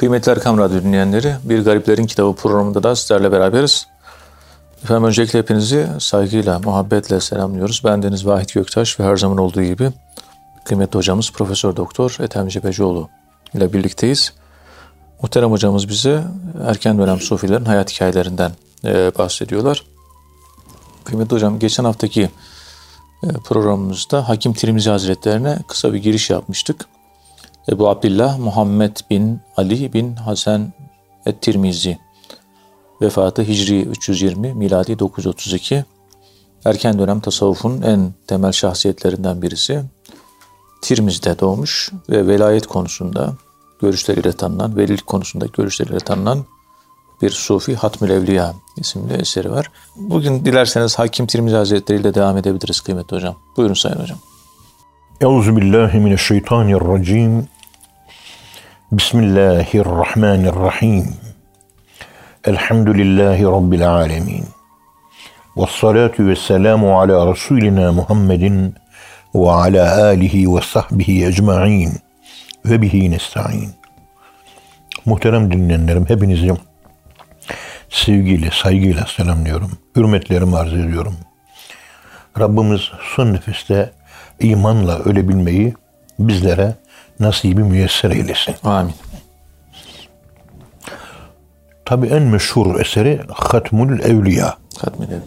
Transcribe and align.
Kıymetli 0.00 0.32
Erkam 0.32 0.58
Radyo 0.58 0.82
dinleyenleri, 0.82 1.34
Bir 1.44 1.64
Gariplerin 1.64 2.06
Kitabı 2.06 2.34
programında 2.36 2.82
da 2.82 2.96
sizlerle 2.96 3.32
beraberiz. 3.32 3.86
Efendim 4.84 5.04
öncelikle 5.04 5.38
hepinizi 5.38 5.88
saygıyla, 5.98 6.58
muhabbetle 6.58 7.20
selamlıyoruz. 7.20 7.82
Ben 7.84 8.02
Deniz 8.02 8.26
Vahit 8.26 8.54
Göktaş 8.54 9.00
ve 9.00 9.04
her 9.04 9.16
zaman 9.16 9.38
olduğu 9.38 9.62
gibi 9.62 9.90
kıymetli 10.64 10.98
hocamız 10.98 11.30
Profesör 11.32 11.76
Doktor 11.76 12.16
Ethem 12.20 12.48
Cebecioğlu 12.48 13.08
ile 13.54 13.72
birlikteyiz. 13.72 14.32
Muhterem 15.22 15.50
hocamız 15.50 15.88
bize 15.88 16.24
erken 16.66 16.98
dönem 16.98 17.20
sufilerin 17.20 17.64
hayat 17.64 17.92
hikayelerinden 17.92 18.52
e, 18.84 19.12
bahsediyorlar. 19.18 19.84
Kıymetli 21.04 21.34
hocam 21.34 21.58
geçen 21.58 21.84
haftaki 21.84 22.30
e, 23.22 23.26
programımızda 23.44 24.28
Hakim 24.28 24.52
Tirmizi 24.52 24.90
Hazretlerine 24.90 25.58
kısa 25.68 25.92
bir 25.92 25.98
giriş 25.98 26.30
yapmıştık. 26.30 26.86
Ebu 27.70 27.88
Abdillah 27.88 28.38
Muhammed 28.38 28.96
bin 29.10 29.40
Ali 29.56 29.92
bin 29.92 30.16
Hasan 30.16 30.72
et-Tirmizi 31.26 31.98
vefatı 33.00 33.42
Hicri 33.42 33.82
320 33.82 34.54
miladi 34.54 34.98
932 34.98 35.84
erken 36.64 36.98
dönem 36.98 37.20
tasavvufun 37.20 37.82
en 37.82 38.14
temel 38.26 38.52
şahsiyetlerinden 38.52 39.42
birisi. 39.42 39.82
Tirmiz'de 40.82 41.38
doğmuş 41.38 41.90
ve 42.08 42.26
velayet 42.26 42.66
konusunda 42.66 43.32
görüşleriyle 43.80 44.32
tanınan, 44.32 44.76
velilik 44.76 45.06
konusunda 45.06 45.46
görüşleriyle 45.46 45.98
tanınan 45.98 46.44
bir 47.22 47.30
Sufi 47.30 47.76
Hatmül 47.76 48.10
Evliya 48.10 48.54
isimli 48.76 49.12
eseri 49.12 49.50
var. 49.50 49.70
Bugün 49.96 50.44
dilerseniz 50.44 50.98
Hakim 50.98 51.26
Tirmizi 51.26 51.56
Hazretleri 51.56 52.00
ile 52.00 52.14
devam 52.14 52.36
edebiliriz 52.36 52.80
kıymetli 52.80 53.16
hocam. 53.16 53.36
Buyurun 53.56 53.74
sayın 53.74 53.96
hocam. 53.96 54.18
Euzu 55.20 55.56
billahi 55.56 55.98
mineşşeytanirracim. 55.98 57.48
Bismillahirrahmanirrahim. 58.92 61.04
Elhamdülillahi 62.44 63.44
rabbil 63.44 63.90
alamin. 63.90 64.44
Ves 65.56 65.70
salatu 65.70 66.28
vesselamu 66.28 67.00
ala 67.00 67.26
rasulina 67.26 67.92
Muhammedin 67.92 68.74
ve 69.34 69.50
ala 69.50 70.04
alihi 70.04 70.54
ve 70.54 70.60
sahbihi 70.60 71.26
ecmaîn 71.26 71.92
ve 72.64 72.82
bihi 72.82 73.10
nestaîn. 73.10 73.70
Muhterem 75.04 75.52
dinleyenlerim 75.52 76.08
hepinizi 76.08 76.52
sevgiyle, 77.88 78.50
saygıyla 78.52 79.06
selamlıyorum. 79.06 79.70
Hürmetlerimi 79.96 80.56
arz 80.56 80.72
ediyorum. 80.72 81.16
Rabbimiz 82.38 82.80
son 83.16 83.32
nefeste 83.32 83.92
imanla 84.40 84.98
ölebilmeyi 84.98 85.74
bizlere 86.18 86.74
nasibi 87.20 87.62
müyesser 87.62 88.10
eylesin. 88.10 88.54
Amin. 88.64 88.94
Tabi 91.84 92.06
en 92.06 92.22
meşhur 92.22 92.80
eseri 92.80 93.20
Hatmul 93.28 94.00
Evliya. 94.00 94.56
Hatmül 94.78 95.06
Evliya. 95.06 95.20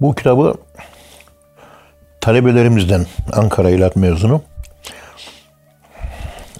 Bu 0.00 0.14
kitabı 0.14 0.54
talebelerimizden 2.20 3.06
Ankara 3.32 3.70
İlat 3.70 3.96
mezunu 3.96 4.42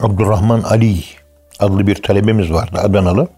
Abdurrahman 0.00 0.62
Ali 0.62 1.04
adlı 1.58 1.86
bir 1.86 2.02
talebemiz 2.02 2.52
vardı 2.52 2.78
Adanalı. 2.78 3.28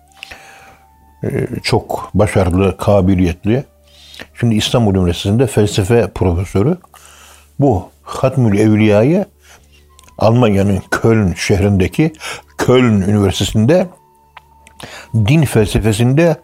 Ee, 1.24 1.46
çok 1.62 2.10
başarılı, 2.14 2.76
kabiliyetli. 2.76 3.64
Şimdi 4.40 4.54
İstanbul 4.54 4.94
Üniversitesi'nde 4.94 5.46
felsefe 5.46 6.10
profesörü. 6.14 6.76
Bu 7.60 7.88
Hatmül 8.02 8.58
Evliya'yı 8.58 9.24
Almanya'nın 10.18 10.82
Köln 10.90 11.34
şehrindeki 11.34 12.12
Köln 12.58 13.00
Üniversitesi'nde 13.00 13.88
din 15.14 15.44
felsefesinde 15.44 16.36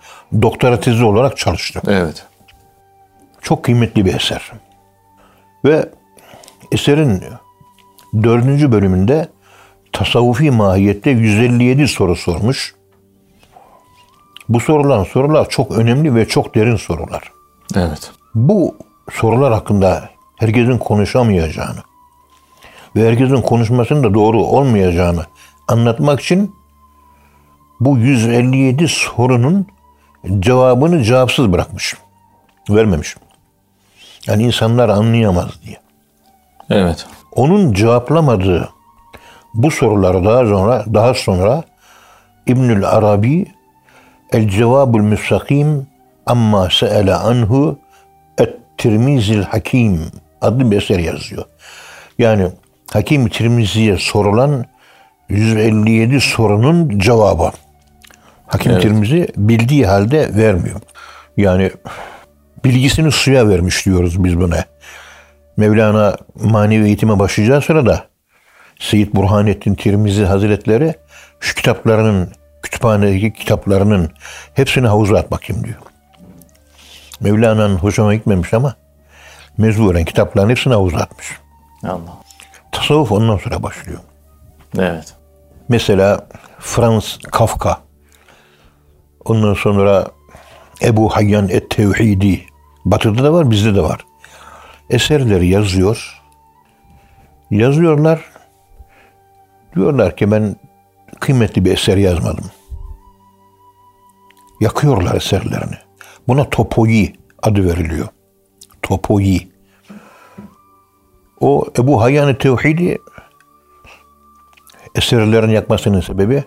doktora 0.43 0.81
tezi 0.81 1.05
olarak 1.05 1.37
çalıştı. 1.37 1.81
Evet. 1.89 2.27
Çok 3.43 3.65
kıymetli 3.65 4.05
bir 4.05 4.15
eser. 4.15 4.53
Ve 5.65 5.89
eserin 6.73 7.25
dördüncü 8.23 8.73
bölümünde 8.73 9.29
tasavvufi 9.93 10.51
mahiyette 10.51 11.11
157 11.11 11.89
soru 11.89 12.17
sormuş. 12.17 12.75
Bu 14.49 14.61
sorulan 14.61 15.05
sorular 15.05 15.49
çok 15.49 15.79
önemli 15.79 16.15
ve 16.15 16.29
çok 16.29 16.55
derin 16.55 16.77
sorular. 16.77 17.33
Evet. 17.77 18.11
Bu 18.35 18.77
sorular 19.13 19.53
hakkında 19.53 20.11
herkesin 20.37 20.79
konuşamayacağını 20.79 21.90
ve 22.97 23.09
herkesin 23.09 23.43
konuşmasının 23.43 24.03
da 24.03 24.15
doğru 24.15 24.45
olmayacağını 24.45 25.25
anlatmak 25.69 26.21
için 26.21 26.55
bu 27.81 27.99
157 27.99 28.89
sorunun 28.89 29.67
cevabını 30.41 31.03
cevapsız 31.03 31.53
bırakmış. 31.53 31.97
Vermemiş. 32.71 33.17
Yani 34.27 34.43
insanlar 34.43 34.89
anlayamaz 34.89 35.63
diye. 35.65 35.77
Evet. 36.71 37.07
Onun 37.33 37.73
cevaplamadığı 37.73 38.69
bu 39.55 39.71
soruları 39.71 40.25
daha 40.25 40.47
sonra 40.47 40.85
daha 40.95 41.15
sonra 41.15 41.63
İbnül 42.47 42.89
Arabi 42.89 43.47
El 44.33 44.49
Cevabul 44.49 45.01
Müstakim 45.01 45.87
amma 46.27 46.69
se'ele 46.71 47.15
anhu 47.15 47.79
et 48.39 48.57
Tirmizil 48.79 49.43
Hakim 49.43 50.07
adlı 50.41 50.71
bir 50.71 50.77
eser 50.77 50.99
yazıyor. 50.99 51.45
Yani 52.19 52.47
Hakim 52.93 53.29
Tirmizi'ye 53.29 53.97
sorulan 53.99 54.65
157 55.29 56.21
sorunun 56.21 56.99
cevabı. 56.99 57.51
Hakim 58.47 58.73
Evet. 58.73 58.83
Tirmizi 58.83 59.29
bildiği 59.37 59.87
halde 59.87 60.37
vermiyor. 60.37 60.81
Yani 61.37 61.71
bilgisini 62.65 63.13
suya 63.13 63.49
vermiş 63.49 63.87
diyoruz 63.87 64.25
biz 64.25 64.41
buna. 64.41 64.65
Mevlana 65.57 66.17
manevi 66.35 66.85
eğitime 66.85 67.19
başlayacağı 67.19 67.63
sırada 67.63 68.05
Seyyid 68.79 69.15
Burhanettin 69.15 69.75
Tirmizi 69.75 70.25
Hazretleri 70.25 70.95
şu 71.41 71.55
kitaplarının 71.55 72.33
kütüphanedeki 72.63 73.33
kitaplarının 73.33 74.11
hepsini 74.55 74.87
havuza 74.87 75.17
at 75.19 75.31
bakayım 75.31 75.65
diyor. 75.65 75.77
Mevlana'nın 77.21 77.77
hoşuma 77.77 78.15
gitmemiş 78.15 78.55
ama 78.55 78.75
mecburen 79.59 80.05
kitapların 80.05 80.51
hepsini 80.51 80.75
havuza 80.75 80.97
atmış. 80.97 81.27
Allah. 81.85 82.30
Tasavvuf 82.73 83.13
ondan 83.13 83.37
sonra 83.37 83.63
başlıyor. 83.63 84.01
Evet. 84.79 85.15
Mesela 85.69 86.27
Franz 86.59 87.19
Kafka. 87.33 87.81
Ondan 89.25 89.55
sonra 89.55 90.07
Ebu 90.83 91.09
Hayyan 91.09 91.49
et-Tevhidi. 91.49 92.47
Batı'da 92.85 93.25
da 93.25 93.33
var, 93.33 93.51
bizde 93.51 93.75
de 93.75 93.83
var. 93.83 94.07
Eserleri 94.91 95.49
yazıyor. 95.49 96.23
Yazıyorlar. 97.51 98.25
Diyorlar 99.75 100.17
ki 100.17 100.31
ben 100.31 100.57
kıymetli 101.21 101.65
bir 101.65 101.73
eser 101.73 101.97
yazmadım. 101.97 102.45
Yakıyorlar 104.61 105.15
eserlerini. 105.15 105.77
Buna 106.29 106.51
topoyi 106.51 107.17
adı 107.43 107.65
veriliyor. 107.65 108.09
Topoyi. 108.83 109.53
O 111.41 111.65
Ebu 111.79 112.03
Hayyan 112.03 112.35
Tevhidi 112.35 112.99
eserlerini 114.95 115.53
yakmasının 115.53 116.01
sebebi 116.01 116.45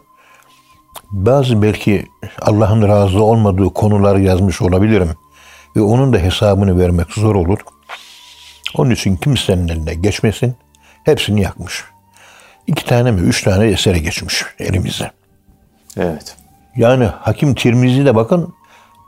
bazı 1.12 1.62
belki 1.62 2.06
Allah'ın 2.42 2.88
razı 2.88 3.24
olmadığı 3.24 3.70
konuları 3.70 4.22
yazmış 4.22 4.62
olabilirim 4.62 5.10
ve 5.76 5.82
onun 5.82 6.14
da 6.14 6.18
hesabını 6.18 6.80
vermek 6.80 7.12
zor 7.12 7.36
olur. 7.36 7.60
Onun 8.76 8.92
için 8.92 9.16
kimsenin 9.16 9.68
eline 9.68 9.94
geçmesin. 9.94 10.56
Hepsini 11.04 11.42
yakmış. 11.42 11.84
İki 12.68 12.86
tane 12.86 13.12
mi 13.12 13.22
üç 13.22 13.44
tane 13.44 13.66
esere 13.66 14.00
geçmiş 14.00 14.46
elimize. 14.60 15.12
Evet. 15.98 16.36
Yani 16.76 17.06
Hakim 17.06 17.56
Tirmizi'de 17.56 18.16
bakın 18.16 18.54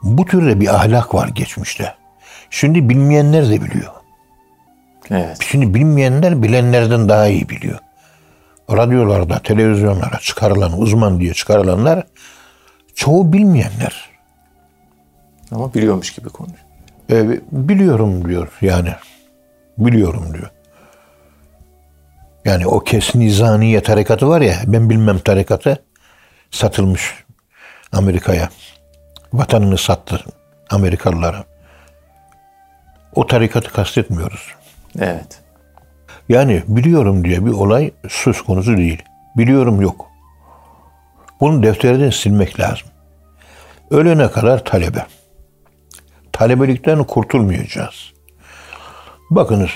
bu 0.03 0.25
türde 0.25 0.59
bir 0.59 0.75
ahlak 0.75 1.15
var 1.15 1.27
geçmişte. 1.27 1.95
Şimdi 2.49 2.89
bilmeyenler 2.89 3.49
de 3.49 3.61
biliyor. 3.61 3.91
Evet. 5.11 5.37
Şimdi 5.51 5.73
bilmeyenler 5.73 6.43
bilenlerden 6.43 7.09
daha 7.09 7.27
iyi 7.27 7.49
biliyor. 7.49 7.79
Radyolarda, 8.71 9.39
televizyonlara 9.39 10.19
çıkarılan, 10.19 10.81
uzman 10.81 11.19
diye 11.19 11.33
çıkarılanlar 11.33 12.03
çoğu 12.95 13.33
bilmeyenler. 13.33 14.09
Ama 15.51 15.73
biliyormuş 15.73 16.13
gibi 16.13 16.29
konuşuyor. 16.29 16.65
E, 17.11 17.41
biliyorum 17.51 18.29
diyor 18.29 18.47
yani. 18.61 18.89
Biliyorum 19.77 20.33
diyor. 20.33 20.49
Yani 22.45 22.67
o 22.67 22.79
Kesnizaniye 22.79 23.83
tarikatı 23.83 24.29
var 24.29 24.41
ya, 24.41 24.55
ben 24.67 24.89
bilmem 24.89 25.19
tarikatı 25.19 25.83
satılmış 26.51 27.23
Amerika'ya. 27.91 28.49
Vatanını 29.33 29.77
sattı 29.77 30.23
Amerikalılara. 30.69 31.43
O 33.15 33.27
tarikatı 33.27 33.73
kastetmiyoruz. 33.73 34.55
Evet. 34.99 35.41
Yani 36.29 36.63
biliyorum 36.67 37.25
diye 37.25 37.45
bir 37.45 37.51
olay 37.51 37.91
söz 38.09 38.41
konusu 38.41 38.77
değil. 38.77 39.03
Biliyorum 39.37 39.81
yok. 39.81 40.05
Bunu 41.39 41.63
defterden 41.63 42.09
silmek 42.09 42.59
lazım. 42.59 42.87
Ölene 43.91 44.31
kadar 44.31 44.65
talebe. 44.65 45.05
Talebelikten 46.31 47.03
kurtulmayacağız. 47.03 48.13
Bakınız 49.29 49.69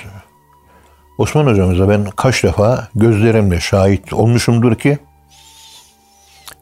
Osman 1.18 1.46
hocamıza 1.46 1.90
ben 1.90 2.06
kaç 2.06 2.44
defa 2.44 2.88
gözlerimle 2.96 3.60
şahit 3.60 4.14
olmuşumdur 4.14 4.76
ki 4.76 4.98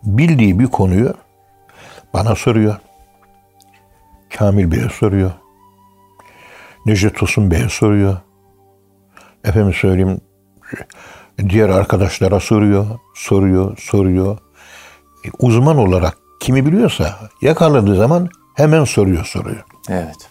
bildiği 0.04 0.60
bir 0.60 0.66
konuyu 0.66 1.14
bana 2.14 2.36
soruyor. 2.36 2.76
Kamil 4.38 4.72
Bey'e 4.72 4.90
soruyor. 4.90 5.32
Necdet 6.86 7.16
Tosun 7.16 7.52
Bey'e 7.52 7.70
soruyor. 7.70 8.18
Efendim 9.48 9.74
söyleyeyim 9.74 10.22
diğer 11.50 11.70
arkadaşlara 11.70 12.40
soruyor, 12.40 12.86
soruyor, 13.16 13.78
soruyor. 13.78 14.38
E, 15.26 15.30
uzman 15.40 15.78
olarak 15.78 16.18
kimi 16.40 16.66
biliyorsa 16.66 17.20
yakaladığı 17.42 17.96
zaman 17.96 18.30
hemen 18.56 18.84
soruyor, 18.84 19.26
soruyor. 19.26 19.64
Evet. 19.90 20.30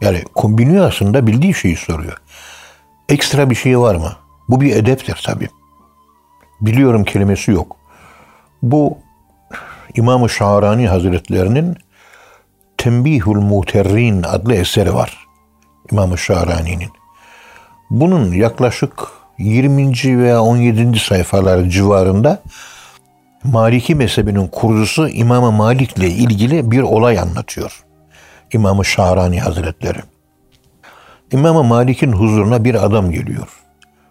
Yani 0.00 0.22
kombiniyor 0.34 0.88
aslında 0.88 1.26
bildiği 1.26 1.54
şeyi 1.54 1.76
soruyor. 1.76 2.16
Ekstra 3.08 3.50
bir 3.50 3.54
şey 3.54 3.78
var 3.78 3.94
mı? 3.94 4.12
Bu 4.48 4.60
bir 4.60 4.76
edeptir 4.76 5.22
tabii. 5.26 5.48
Biliyorum 6.60 7.04
kelimesi 7.04 7.50
yok. 7.50 7.76
Bu 8.62 8.98
İmam-ı 9.94 10.28
Şahrani 10.28 10.88
Hazretlerinin 10.88 11.76
Tembihul 12.78 13.40
Muterrin 13.40 14.22
adlı 14.22 14.54
eseri 14.54 14.94
var. 14.94 15.26
İmam-ı 15.92 16.18
Şahrani'nin. 16.18 17.01
Bunun 17.92 18.32
yaklaşık 18.32 18.92
20. 19.38 20.18
veya 20.18 20.42
17. 20.42 20.98
sayfalar 20.98 21.64
civarında 21.64 22.42
Maliki 23.44 23.94
mezhebinin 23.94 24.46
kurucusu 24.46 25.08
İmam-ı 25.08 25.52
Malik 25.52 25.98
ile 25.98 26.08
ilgili 26.08 26.70
bir 26.70 26.82
olay 26.82 27.18
anlatıyor. 27.18 27.84
İmam-ı 28.52 28.84
Şahrani 28.84 29.40
Hazretleri. 29.40 29.98
İmam-ı 31.32 31.64
Malik'in 31.64 32.12
huzuruna 32.12 32.64
bir 32.64 32.84
adam 32.84 33.10
geliyor. 33.10 33.48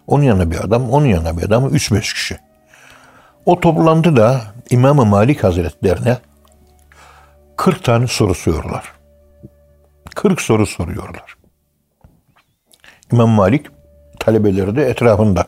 Onun 0.06 0.22
yanına 0.22 0.50
bir 0.50 0.64
adam, 0.64 0.90
onun 0.90 1.06
yanına 1.06 1.38
bir 1.38 1.42
adam, 1.42 1.64
3-5 1.64 2.00
kişi. 2.00 2.38
O 3.46 3.60
toplantıda 3.60 4.40
İmam-ı 4.70 5.04
Malik 5.04 5.44
Hazretlerine 5.44 6.18
40 7.56 7.84
tane 7.84 8.06
soru 8.06 8.34
soruyorlar. 8.34 8.92
40 10.14 10.40
soru 10.40 10.66
soruyorlar. 10.66 11.41
İmam 13.12 13.28
Malik 13.30 13.66
talebeleri 14.18 14.76
de 14.76 14.82
etrafında. 14.82 15.46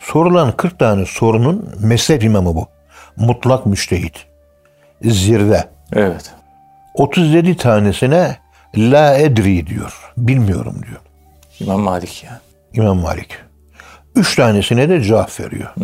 Sorulan 0.00 0.52
40 0.56 0.78
tane 0.78 1.06
sorunun 1.06 1.74
mezhep 1.80 2.24
imamı 2.24 2.54
bu. 2.54 2.66
Mutlak 3.16 3.66
müştehit. 3.66 4.26
Zirve. 5.02 5.68
Evet. 5.92 6.34
37 6.94 7.56
tanesine 7.56 8.36
la 8.76 9.14
edri 9.18 9.66
diyor. 9.66 10.12
Bilmiyorum 10.16 10.74
diyor. 10.86 11.00
İmam 11.60 11.80
Malik 11.80 12.24
yani. 12.24 12.38
İmam 12.72 12.98
Malik. 12.98 13.38
Üç 14.16 14.36
tanesine 14.36 14.88
de 14.88 15.00
cevap 15.00 15.40
veriyor. 15.40 15.74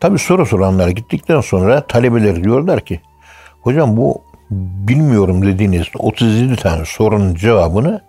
Tabi 0.00 0.18
soru 0.18 0.46
soranlar 0.46 0.88
gittikten 0.88 1.40
sonra 1.40 1.86
talebeler 1.86 2.44
diyorlar 2.44 2.80
ki 2.80 3.00
hocam 3.60 3.96
bu 3.96 4.24
bilmiyorum 4.50 5.46
dediğiniz 5.46 5.86
37 5.98 6.56
tane 6.56 6.84
sorunun 6.84 7.34
cevabını 7.34 8.00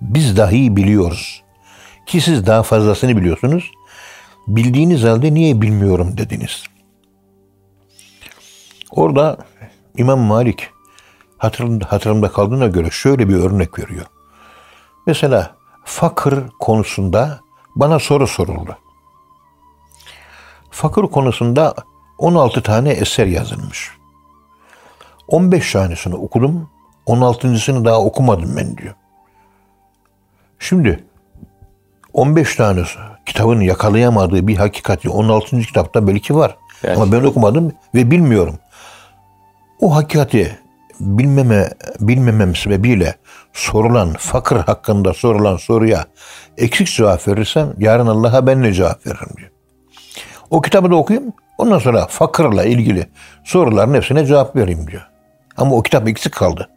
biz 0.00 0.36
dahi 0.36 0.76
biliyoruz. 0.76 1.42
Ki 2.06 2.20
siz 2.20 2.46
daha 2.46 2.62
fazlasını 2.62 3.16
biliyorsunuz. 3.16 3.70
Bildiğiniz 4.46 5.02
halde 5.02 5.34
niye 5.34 5.62
bilmiyorum 5.62 6.18
dediniz. 6.18 6.64
Orada 8.90 9.36
İmam 9.96 10.20
Malik 10.20 10.70
hatırımda, 11.38 11.92
hatırımda 11.92 12.32
kaldığına 12.32 12.66
göre 12.66 12.90
şöyle 12.90 13.28
bir 13.28 13.36
örnek 13.36 13.78
veriyor. 13.78 14.06
Mesela 15.06 15.56
fakir 15.84 16.34
konusunda 16.60 17.40
bana 17.76 17.98
soru 17.98 18.26
soruldu. 18.26 18.78
Fakir 20.70 21.02
konusunda 21.02 21.74
16 22.18 22.62
tane 22.62 22.90
eser 22.90 23.26
yazılmış. 23.26 23.95
15 25.28 25.72
tanesini 25.72 26.14
okudum, 26.14 26.70
16.sını 27.06 27.84
daha 27.84 28.00
okumadım 28.00 28.56
ben 28.56 28.76
diyor. 28.76 28.94
Şimdi 30.58 31.04
15 32.12 32.56
tane 32.56 32.82
kitabın 33.26 33.60
yakalayamadığı 33.60 34.46
bir 34.46 34.56
hakikati 34.56 35.10
16. 35.10 35.60
kitapta 35.60 36.06
belki 36.06 36.36
var. 36.36 36.56
Belki. 36.84 37.00
Ama 37.00 37.12
ben 37.12 37.24
okumadım 37.24 37.72
ve 37.94 38.10
bilmiyorum. 38.10 38.58
O 39.80 39.94
hakikati 39.94 40.58
bilmeme 41.00 41.70
bilmemem 42.00 42.56
sebebiyle 42.56 43.14
sorulan 43.52 44.12
fakir 44.12 44.56
hakkında 44.56 45.14
sorulan 45.14 45.56
soruya 45.56 46.04
eksik 46.56 46.86
cevap 46.86 47.28
verirsem 47.28 47.74
yarın 47.78 48.06
Allah'a 48.06 48.46
ben 48.46 48.62
ne 48.62 48.72
cevap 48.72 49.06
veririm 49.06 49.36
diyor. 49.36 49.50
O 50.50 50.60
kitabı 50.60 50.90
da 50.90 50.96
okuyayım. 50.96 51.32
Ondan 51.58 51.78
sonra 51.78 52.06
fakirle 52.06 52.70
ilgili 52.70 53.06
soruların 53.44 53.94
hepsine 53.94 54.26
cevap 54.26 54.56
vereyim 54.56 54.86
diyor. 54.86 55.15
Ama 55.56 55.74
o 55.74 55.82
kitap 55.82 56.08
eksik 56.08 56.32
kaldı. 56.32 56.68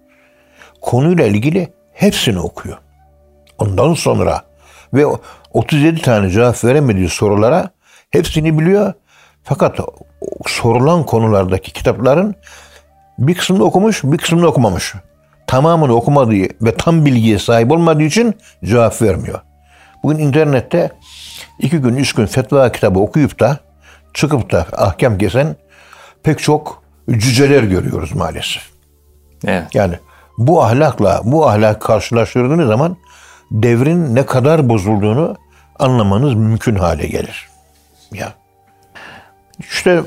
Konuyla 0.81 1.26
ilgili 1.26 1.74
hepsini 1.94 2.40
okuyor. 2.40 2.78
Ondan 3.58 3.94
sonra 3.94 4.42
ve 4.94 5.06
37 5.54 6.02
tane 6.02 6.30
cevap 6.30 6.64
veremediği 6.64 7.10
sorulara 7.10 7.70
hepsini 8.12 8.60
biliyor. 8.60 8.94
Fakat 9.44 9.80
sorulan 10.48 11.06
konulardaki 11.06 11.74
kitapların 11.74 12.36
bir 13.18 13.36
kısmını 13.36 13.64
okumuş, 13.64 14.04
bir 14.04 14.18
kısmını 14.18 14.48
okumamış. 14.48 14.94
Tamamını 15.48 15.94
okumadığı 15.94 16.48
ve 16.62 16.76
tam 16.78 17.06
bilgiye 17.06 17.40
sahip 17.40 17.72
olmadığı 17.72 18.04
için 18.04 18.36
cevap 18.64 19.02
vermiyor. 19.02 19.40
Bugün 20.04 20.20
internette 20.20 20.92
iki 21.60 21.78
gün, 21.78 21.96
üç 21.96 22.14
gün 22.14 22.26
fetva 22.26 22.72
kitabı 22.72 23.00
okuyup 23.00 23.40
da 23.40 23.58
çıkıp 24.14 24.52
da 24.52 24.66
ahkam 24.72 25.18
kesen 25.18 25.56
pek 26.24 26.40
çok 26.40 26.84
cüceler 27.17 27.63
görüyoruz 27.63 28.15
maalesef. 28.15 28.63
Evet. 29.47 29.75
Yani 29.75 29.95
bu 30.38 30.63
ahlakla 30.63 31.21
bu 31.23 31.47
ahlak 31.47 31.81
karşılaştırdığınız 31.81 32.67
zaman 32.67 32.97
devrin 33.51 34.15
ne 34.15 34.25
kadar 34.25 34.69
bozulduğunu 34.69 35.35
anlamanız 35.79 36.33
mümkün 36.33 36.75
hale 36.75 37.07
gelir. 37.07 37.50
Ya. 38.13 38.33
İşte 39.59 40.03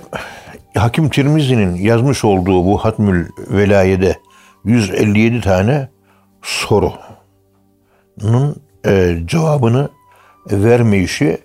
Hakim 0.74 1.08
Tirmizi'nin 1.08 1.74
yazmış 1.74 2.24
olduğu 2.24 2.64
bu 2.64 2.84
Hatmül 2.84 3.28
Velaye'de 3.38 4.18
157 4.64 5.40
tane 5.40 5.88
sorunun 6.42 6.96
e, 8.86 9.16
cevabını 9.24 9.88
vermeyişi 10.50 11.38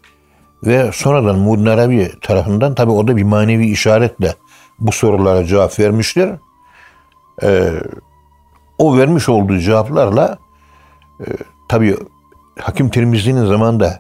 ve 0.66 0.92
sonradan 0.94 1.40
Muğdin 1.40 1.66
Arabi 1.66 2.12
tarafından 2.22 2.76
tabi 2.76 2.92
o 2.92 3.08
da 3.08 3.18
bir 3.18 3.24
manevi 3.24 3.68
işaretle 3.68 4.34
bu 4.80 4.92
sorulara 4.92 5.46
cevap 5.46 5.80
vermiştir. 5.80 6.30
E, 7.44 7.72
o 8.78 8.98
vermiş 8.98 9.30
olduğu 9.30 9.58
cevaplarla 9.58 10.38
e, 11.20 11.26
tabi 11.70 11.98
Hakim 12.60 12.90
Tirmizi'nin 12.90 13.46
zamanında 13.46 14.00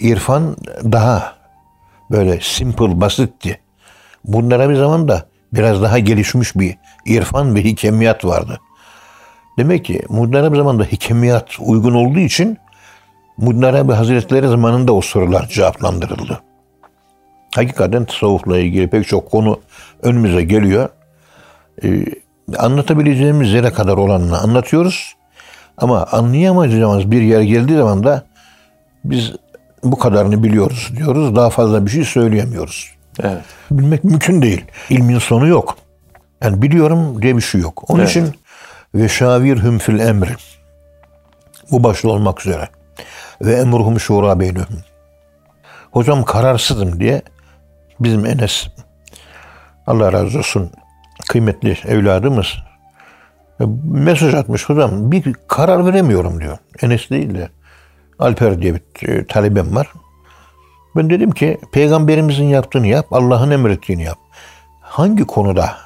irfan 0.00 0.56
daha 0.84 1.36
böyle 2.10 2.40
simple, 2.40 3.00
basitti. 3.00 3.60
Bunlara 4.24 4.70
bir 4.70 4.74
zaman 4.74 5.08
da 5.08 5.28
biraz 5.52 5.82
daha 5.82 5.98
gelişmiş 5.98 6.56
bir 6.56 6.78
irfan 7.06 7.54
ve 7.54 7.64
hikemiyat 7.64 8.24
vardı. 8.24 8.60
Demek 9.58 9.84
ki 9.84 10.02
Muddin 10.08 10.52
bir 10.52 10.56
zamanda 10.56 10.84
hikemiyat 10.84 11.56
uygun 11.60 11.94
olduğu 11.94 12.18
için 12.18 12.58
Muddin 13.36 13.62
Arabi 13.62 13.92
Hazretleri 13.92 14.48
zamanında 14.48 14.92
o 14.92 15.00
sorular 15.00 15.48
cevaplandırıldı. 15.48 16.42
Hakikaten 17.54 18.04
tasavvufla 18.04 18.58
ilgili 18.58 18.88
pek 18.88 19.08
çok 19.08 19.30
konu 19.30 19.60
önümüze 20.02 20.42
geliyor. 20.42 20.88
Ee, 21.84 22.04
anlatabileceğimiz 22.58 23.52
yere 23.52 23.72
kadar 23.72 23.96
olanını 23.96 24.38
anlatıyoruz. 24.38 25.14
Ama 25.78 26.06
anlayamayacağımız 26.06 27.10
bir 27.10 27.22
yer 27.22 27.40
geldiği 27.40 27.76
zaman 27.76 28.04
da 28.04 28.24
biz 29.04 29.32
bu 29.84 29.98
kadarını 29.98 30.42
biliyoruz 30.42 30.92
diyoruz. 30.96 31.36
Daha 31.36 31.50
fazla 31.50 31.86
bir 31.86 31.90
şey 31.90 32.04
söyleyemiyoruz. 32.04 32.90
Evet. 33.22 33.42
Bilmek 33.70 34.04
mümkün 34.04 34.42
değil. 34.42 34.64
İlmin 34.90 35.18
sonu 35.18 35.46
yok. 35.46 35.76
Yani 36.42 36.62
biliyorum 36.62 37.22
diye 37.22 37.36
bir 37.36 37.42
şey 37.42 37.60
yok. 37.60 37.90
Onun 37.90 38.00
Evet. 38.00 38.10
için 38.10 38.34
ve 38.94 39.08
şavirhum 39.08 39.78
fil 39.78 39.98
emri. 39.98 40.34
Bu 41.70 41.84
başta 41.84 42.08
olmak 42.08 42.46
üzere. 42.46 42.68
Ve 43.40 43.54
emruhum 43.54 44.00
şura 44.00 44.40
beynühüm. 44.40 44.84
Hocam 45.90 46.24
kararsızım 46.24 47.00
diye 47.00 47.22
bizim 48.00 48.26
Enes 48.26 48.66
Allah 49.86 50.12
razı 50.12 50.38
olsun 50.38 50.70
kıymetli 51.28 51.78
evladımız 51.86 52.46
e, 53.60 53.64
mesaj 53.84 54.34
atmış 54.34 54.68
hocam 54.68 55.12
bir 55.12 55.34
karar 55.48 55.86
veremiyorum 55.86 56.40
diyor. 56.40 56.58
Enes 56.82 57.10
değil 57.10 57.34
de 57.34 57.48
Alper 58.18 58.62
diye 58.62 58.74
bir 58.74 59.08
e, 59.08 59.26
talebem 59.26 59.76
var. 59.76 59.92
Ben 60.96 61.10
dedim 61.10 61.30
ki 61.30 61.58
peygamberimizin 61.72 62.44
yaptığını 62.44 62.86
yap, 62.86 63.06
Allah'ın 63.10 63.50
emrettiğini 63.50 64.02
yap. 64.02 64.18
Hangi 64.80 65.24
konuda 65.24 65.76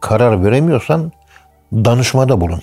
karar 0.00 0.44
veremiyorsan 0.44 1.12
danışmada 1.72 2.40
bulun. 2.40 2.62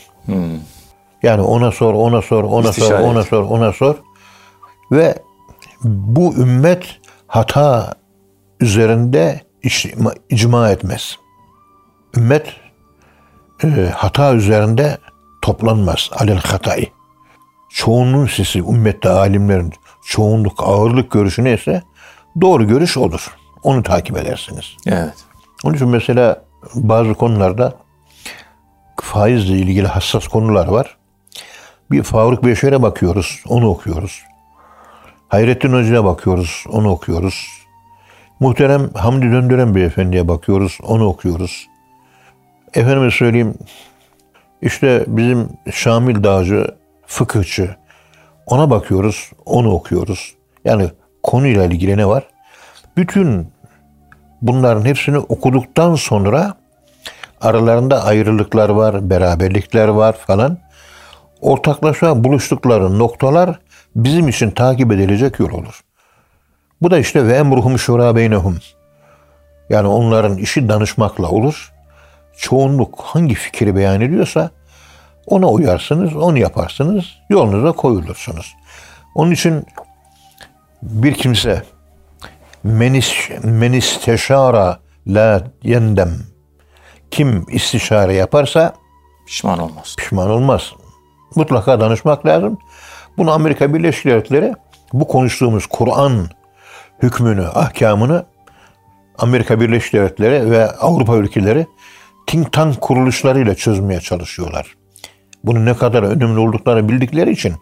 Yani 1.23 1.41
ona 1.41 1.71
sor, 1.71 1.93
ona 1.93 2.21
sor, 2.21 2.43
ona 2.43 2.69
İstişare 2.69 2.97
sor, 2.97 3.09
ona 3.09 3.19
et. 3.19 3.27
sor, 3.27 3.43
ona 3.43 3.71
sor. 3.73 3.95
Ve 4.91 5.15
bu 5.83 6.35
ümmet 6.35 6.99
hata 7.27 7.93
üzerinde 8.65 9.41
icma, 9.63 10.13
icma 10.29 10.69
etmez. 10.69 11.15
Ümmet 12.17 12.53
e, 13.63 13.67
hata 13.95 14.33
üzerinde 14.33 14.97
toplanmaz. 15.41 16.09
Alel 16.13 16.41
hatayı. 16.41 16.87
Çoğunluğun 17.69 18.25
sesi, 18.25 18.59
ümmette 18.59 19.09
alimlerin 19.09 19.73
çoğunluk, 20.05 20.63
ağırlık 20.63 21.11
görüşü 21.11 21.43
neyse 21.43 21.83
doğru 22.41 22.67
görüş 22.67 22.97
odur. 22.97 23.35
Onu 23.63 23.83
takip 23.83 24.17
edersiniz. 24.17 24.65
Evet. 24.87 25.13
Onun 25.63 25.73
için 25.73 25.87
mesela 25.87 26.43
bazı 26.75 27.13
konularda 27.13 27.73
faizle 29.01 29.53
ilgili 29.53 29.87
hassas 29.87 30.27
konular 30.27 30.67
var. 30.67 30.97
Bir 31.91 32.03
Faruk 32.03 32.45
Beşer'e 32.45 32.81
bakıyoruz, 32.81 33.43
onu 33.47 33.69
okuyoruz. 33.69 34.23
Hayrettin 35.27 35.73
Hoca'ya 35.73 36.05
bakıyoruz, 36.05 36.63
onu 36.69 36.89
okuyoruz. 36.89 37.64
Muhterem 38.39 38.89
Hamdi 38.93 39.31
Döndüren 39.31 39.75
Beyefendi'ye 39.75 40.27
bakıyoruz, 40.27 40.77
onu 40.83 41.05
okuyoruz. 41.05 41.67
Efendime 42.73 43.11
söyleyeyim, 43.11 43.53
işte 44.61 45.05
bizim 45.07 45.49
Şamil 45.71 46.23
Dağcı, 46.23 46.67
fıkıhçı, 47.05 47.75
ona 48.45 48.69
bakıyoruz, 48.69 49.31
onu 49.45 49.71
okuyoruz. 49.71 50.35
Yani 50.65 50.89
konuyla 51.23 51.65
ilgili 51.65 51.97
ne 51.97 52.07
var? 52.07 52.23
Bütün 52.97 53.47
bunların 54.41 54.85
hepsini 54.85 55.17
okuduktan 55.17 55.95
sonra 55.95 56.53
aralarında 57.41 58.03
ayrılıklar 58.03 58.69
var, 58.69 59.09
beraberlikler 59.09 59.87
var 59.87 60.17
falan. 60.17 60.57
Ortaklaşa 61.41 62.23
buluştukları 62.23 62.99
noktalar 62.99 63.59
bizim 63.95 64.27
için 64.27 64.51
takip 64.51 64.91
edilecek 64.91 65.39
yol 65.39 65.51
olur. 65.51 65.84
Bu 66.81 66.91
da 66.91 66.97
işte 66.99 67.27
ve 67.27 67.33
emruhum 67.33 67.79
şura 67.79 68.15
beynehum. 68.15 68.57
Yani 69.69 69.87
onların 69.87 70.37
işi 70.37 70.69
danışmakla 70.69 71.29
olur. 71.29 71.73
Çoğunluk 72.37 73.01
hangi 73.01 73.35
fikri 73.35 73.75
beyan 73.75 74.01
ediyorsa 74.01 74.49
ona 75.27 75.47
uyarsınız, 75.47 76.15
onu 76.15 76.37
yaparsınız, 76.37 77.05
yolunuza 77.29 77.71
koyulursunuz. 77.71 78.55
Onun 79.15 79.31
için 79.31 79.65
bir 80.81 81.13
kimse 81.13 81.63
menis, 82.63 83.29
menisteşara 83.43 84.79
la 85.07 85.43
yendem 85.63 86.11
kim 87.11 87.45
istişare 87.49 88.13
yaparsa 88.13 88.73
Pişman 89.27 89.59
olmaz. 89.59 89.95
pişman 89.97 90.29
olmaz. 90.29 90.73
Mutlaka 91.35 91.79
danışmak 91.79 92.25
lazım. 92.25 92.57
Bunu 93.17 93.31
Amerika 93.31 93.73
Birleşik 93.73 94.05
Devletleri 94.05 94.53
bu 94.93 95.07
konuştuğumuz 95.07 95.65
Kur'an 95.67 96.29
hükmünü, 97.01 97.45
ahkamını 97.45 98.25
Amerika 99.17 99.59
Birleşik 99.59 99.93
Devletleri 99.93 100.51
ve 100.51 100.71
Avrupa 100.71 101.15
ülkeleri 101.15 101.67
think 102.27 102.53
tank 102.53 102.81
kuruluşlarıyla 102.81 103.55
çözmeye 103.55 103.99
çalışıyorlar. 103.99 104.75
Bunun 105.43 105.65
ne 105.65 105.73
kadar 105.73 106.03
önemli 106.03 106.39
olduklarını 106.39 106.89
bildikleri 106.89 107.31
için 107.31 107.53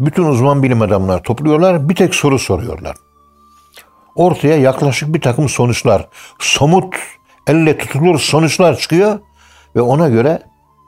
bütün 0.00 0.24
uzman 0.24 0.62
bilim 0.62 0.82
adamlar 0.82 1.22
topluyorlar, 1.22 1.88
bir 1.88 1.94
tek 1.94 2.14
soru 2.14 2.38
soruyorlar. 2.38 2.96
Ortaya 4.14 4.56
yaklaşık 4.56 5.14
bir 5.14 5.20
takım 5.20 5.48
sonuçlar, 5.48 6.08
somut, 6.38 6.94
elle 7.46 7.78
tutulur 7.78 8.18
sonuçlar 8.18 8.78
çıkıyor 8.78 9.18
ve 9.76 9.80
ona 9.80 10.08
göre 10.08 10.42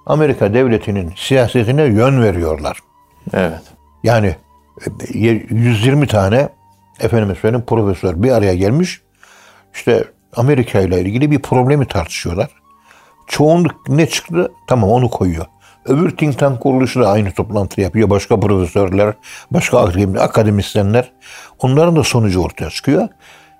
Amerika 0.07 0.55
devletinin 0.55 1.13
siyasetine 1.17 1.83
yön 1.83 2.23
veriyorlar. 2.23 2.79
Evet. 3.33 3.63
Yani 4.05 4.37
e, 5.15 5.19
120 5.19 6.07
tane 6.07 6.49
efendim 7.03 7.37
söyleyeyim 7.41 7.65
profesör 7.67 8.23
bir 8.23 8.31
araya 8.31 8.55
gelmiş. 8.55 9.01
İşte 9.75 10.05
Amerika 10.37 10.81
ile 10.81 11.01
ilgili 11.01 11.31
bir 11.31 11.39
problemi 11.39 11.87
tartışıyorlar. 11.87 12.49
Çoğunluk 13.27 13.89
ne 13.89 14.07
çıktı? 14.07 14.53
Tamam 14.67 14.91
onu 14.91 15.11
koyuyor. 15.11 15.47
Öbür 15.85 16.17
think 16.17 16.39
tank 16.39 16.61
kuruluşu 16.61 17.01
da 17.01 17.11
aynı 17.11 17.33
toplantı 17.33 17.81
yapıyor. 17.81 18.11
Başka 18.11 18.41
profesörler, 18.41 19.15
başka 19.51 19.79
akademi- 19.79 20.21
akademisyenler. 20.21 21.13
Onların 21.59 21.97
da 21.97 22.05
sonucu 22.05 22.43
ortaya 22.43 22.71
çıkıyor. 22.71 23.09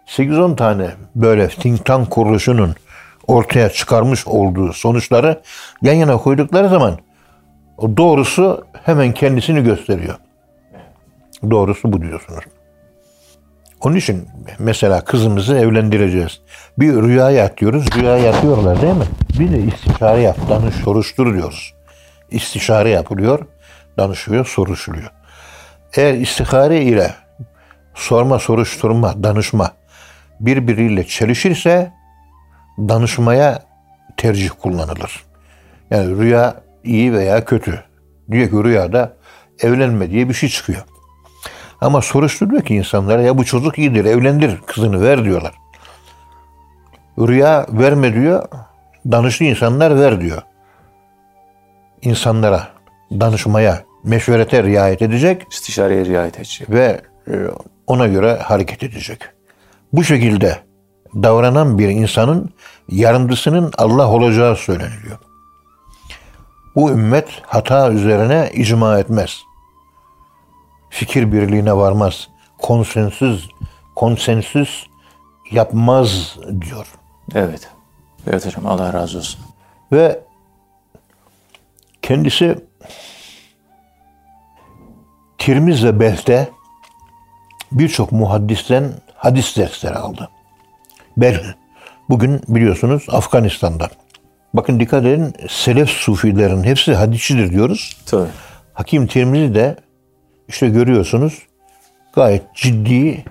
8-10 0.07 0.57
tane 0.57 0.91
böyle 1.15 1.49
think 1.49 1.85
tank 1.85 2.11
kuruluşunun 2.11 2.75
ortaya 3.27 3.69
çıkarmış 3.69 4.27
olduğu 4.27 4.73
sonuçları 4.73 5.43
yan 5.83 5.95
yana 5.95 6.17
koydukları 6.17 6.69
zaman 6.69 6.99
doğrusu 7.97 8.67
hemen 8.85 9.13
kendisini 9.15 9.63
gösteriyor. 9.63 10.15
Doğrusu 11.51 11.93
bu 11.93 12.03
diyorsunuz. 12.03 12.45
Onun 13.83 13.97
için 13.97 14.29
mesela 14.59 15.05
kızımızı 15.05 15.57
evlendireceğiz. 15.57 16.41
Bir 16.79 16.93
rüyaya 16.93 17.43
yatıyoruz. 17.43 17.87
Rüyaya 17.97 18.25
yatıyorlar 18.25 18.83
değil 18.83 18.95
mi? 18.95 19.05
Bir 19.39 19.53
de 19.53 19.59
istişare 19.59 20.21
yap, 20.21 20.37
danış, 20.51 20.75
soruştur 20.75 21.35
diyoruz. 21.35 21.75
İstişare 22.31 22.91
yapılıyor, 22.91 23.47
danışılıyor, 23.99 24.47
soruşuluyor. 24.47 25.11
Eğer 25.97 26.15
istihare 26.15 26.83
ile 26.83 27.15
sorma, 27.95 28.39
soruşturma, 28.39 29.23
danışma 29.23 29.73
birbiriyle 30.41 31.05
çelişirse 31.07 31.93
danışmaya 32.79 33.63
tercih 34.17 34.51
kullanılır. 34.63 35.23
Yani 35.91 36.19
rüya 36.19 36.55
iyi 36.85 37.13
veya 37.13 37.45
kötü. 37.45 37.85
Diyor 38.31 38.51
ki 38.51 38.65
rüyada 38.65 39.17
evlenme 39.63 40.11
diye 40.11 40.29
bir 40.29 40.35
şey 40.35 40.49
çıkıyor. 40.49 40.83
Ama 41.83 42.03
soruşturuyor 42.03 42.63
ki 42.63 42.75
insanlara 42.75 43.23
ya 43.23 43.39
bu 43.39 43.45
çocuk 43.45 43.79
iyidir 43.79 44.05
evlendir 44.05 44.61
kızını 44.67 45.03
ver 45.03 45.25
diyorlar. 45.25 45.53
Rüya 47.19 47.67
verme 47.69 48.15
diyor. 48.15 48.49
Danışlı 49.07 49.45
insanlar 49.45 50.01
ver 50.01 50.21
diyor. 50.21 50.43
İnsanlara 52.03 52.69
danışmaya, 53.11 53.83
meşverete 54.05 54.63
riayet 54.63 55.03
edecek 55.03 55.47
İstişareye 55.51 56.05
riayet 56.05 56.37
edecek. 56.37 56.71
ve 56.71 57.01
e, 57.29 57.35
ona 57.87 58.07
göre 58.07 58.37
hareket 58.37 58.83
edecek. 58.83 59.19
Bu 59.93 60.05
şekilde 60.05 60.59
davranan 61.15 61.79
bir 61.79 61.89
insanın 61.89 62.51
yardımcısının 62.89 63.73
Allah 63.79 64.09
olacağı 64.09 64.57
söyleniliyor. 64.57 65.19
Bu 66.75 66.91
ümmet 66.91 67.29
hata 67.47 67.93
üzerine 67.93 68.51
icma 68.55 68.99
etmez. 68.99 69.43
Fikir 70.93 71.33
birliğine 71.33 71.77
varmaz. 71.77 72.29
Konsensüs, 72.59 73.49
konsensüs 73.97 74.87
yapmaz 75.51 76.37
diyor. 76.61 76.87
Evet. 77.35 77.71
Evet 78.27 78.47
hocam 78.47 78.67
Allah 78.67 78.93
razı 78.93 79.19
olsun. 79.19 79.41
Ve 79.93 80.21
kendisi 82.03 82.59
Tirmiz 85.39 85.85
ve 85.85 86.01
Belh'te 86.01 86.51
birçok 87.73 88.13
muhaddisten 88.13 88.93
hadis 89.15 89.57
dersleri 89.57 89.95
aldı. 89.95 90.31
Belh 91.17 91.41
bugün 92.09 92.41
biliyorsunuz 92.49 93.07
Afganistan'da. 93.11 93.91
Bakın 94.55 94.81
dikkat 94.81 95.05
edin 95.05 95.35
Selef 95.49 95.91
Sufilerin 95.91 96.63
hepsi 96.63 96.95
hadisçidir 96.95 97.51
diyoruz. 97.51 97.97
Tabii. 98.07 98.29
Hakim 98.75 99.07
Tirmizi 99.07 99.55
de 99.55 99.77
işte 100.49 100.69
görüyorsunuz 100.69 101.43
gayet 102.15 102.43
ciddi 102.55 103.25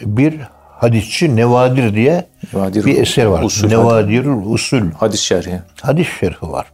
bir 0.00 0.40
hadisçi 0.70 1.36
Nevadir 1.36 1.94
diye 1.94 2.26
Nevadir 2.54 2.86
bir 2.86 3.02
eser 3.02 3.26
var. 3.26 3.42
Usul. 3.42 3.68
Nevadir 3.68 4.24
Usul 4.26 4.92
Hadis 4.92 5.20
şerhi. 5.20 5.60
hadis 5.82 6.08
şerifi 6.20 6.52
var. 6.52 6.66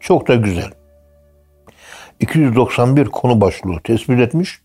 Çok 0.00 0.28
da 0.28 0.34
güzel. 0.34 0.70
291 2.20 3.04
konu 3.04 3.40
başlığı 3.40 3.80
tespit 3.84 4.20
etmiş 4.20 4.60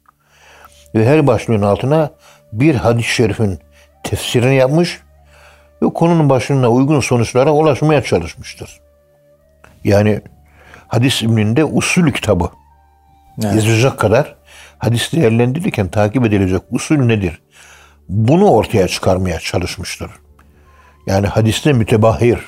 ve 0.96 1.06
her 1.06 1.28
başlığın 1.28 1.62
altına 1.62 2.12
bir 2.54 2.76
hadis 2.76 3.06
şerifin 3.06 3.60
tefsirini 4.04 4.56
yapmış 4.56 5.02
ve 5.82 5.94
konunun 5.94 6.30
başlığına 6.30 6.70
uygun 6.70 7.00
sonuçlara 7.00 7.52
ulaşmaya 7.52 8.04
çalışmıştır. 8.04 8.80
Yani 9.84 10.22
hadis 10.88 11.22
ilminde 11.22 11.66
usul 11.66 12.12
kitabı 12.12 12.50
Evet. 13.44 13.56
yazacak 13.56 14.00
kadar 14.00 14.36
hadis 14.78 15.14
değerlendirirken 15.14 15.88
takip 15.88 16.26
edilecek 16.26 16.62
usul 16.72 16.98
nedir? 16.98 17.42
Bunu 18.10 18.50
ortaya 18.52 18.88
çıkarmaya 18.88 19.40
çalışmıştır. 19.40 20.12
Yani 21.08 21.28
hadiste 21.28 21.74
mütebahir. 21.74 22.40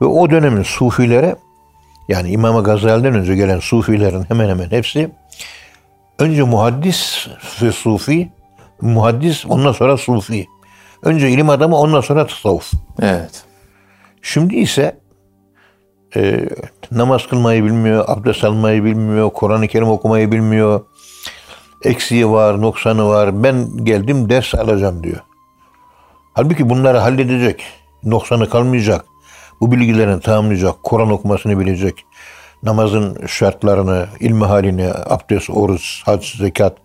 Ve 0.00 0.06
o 0.06 0.30
dönemin 0.30 0.62
sufilere 0.62 1.36
yani 2.08 2.30
İmam 2.30 2.64
Gazali'den 2.64 3.14
önce 3.14 3.34
gelen 3.34 3.58
sufilerin 3.58 4.24
hemen 4.28 4.48
hemen 4.48 4.70
hepsi 4.70 5.10
önce 6.18 6.42
muhaddis 6.42 7.28
ve 7.62 7.72
sufi 7.72 8.32
muhaddis, 8.82 9.46
ondan 9.46 9.72
sonra 9.72 9.96
sufi. 9.96 10.46
Önce 11.02 11.30
ilim 11.30 11.50
adamı, 11.50 11.76
ondan 11.76 12.00
sonra 12.00 12.26
tasavvuf. 12.26 12.72
Evet. 13.00 13.44
Şimdi 14.22 14.56
ise 14.56 15.00
e, 16.16 16.48
namaz 16.90 17.26
kılmayı 17.26 17.64
bilmiyor, 17.64 18.04
abdest 18.08 18.44
almayı 18.44 18.84
bilmiyor, 18.84 19.30
Kur'an-ı 19.30 19.68
Kerim 19.68 19.88
okumayı 19.88 20.32
bilmiyor. 20.32 20.80
Eksiği 21.84 22.30
var, 22.30 22.60
noksanı 22.60 23.08
var. 23.08 23.42
Ben 23.42 23.84
geldim 23.84 24.30
ders 24.30 24.54
alacağım 24.54 25.02
diyor. 25.02 25.20
Halbuki 26.34 26.70
bunları 26.70 26.98
halledecek. 26.98 27.64
Noksanı 28.04 28.50
kalmayacak. 28.50 29.04
Bu 29.60 29.72
bilgilerini 29.72 30.20
tamamlayacak. 30.20 30.82
Kur'an 30.82 31.10
okumasını 31.10 31.60
bilecek. 31.60 32.04
Namazın 32.62 33.26
şartlarını, 33.26 34.06
ilmi 34.20 34.44
halini, 34.44 34.90
abdest, 35.06 35.50
oruç, 35.50 36.02
hac, 36.04 36.24
zekat, 36.24 36.76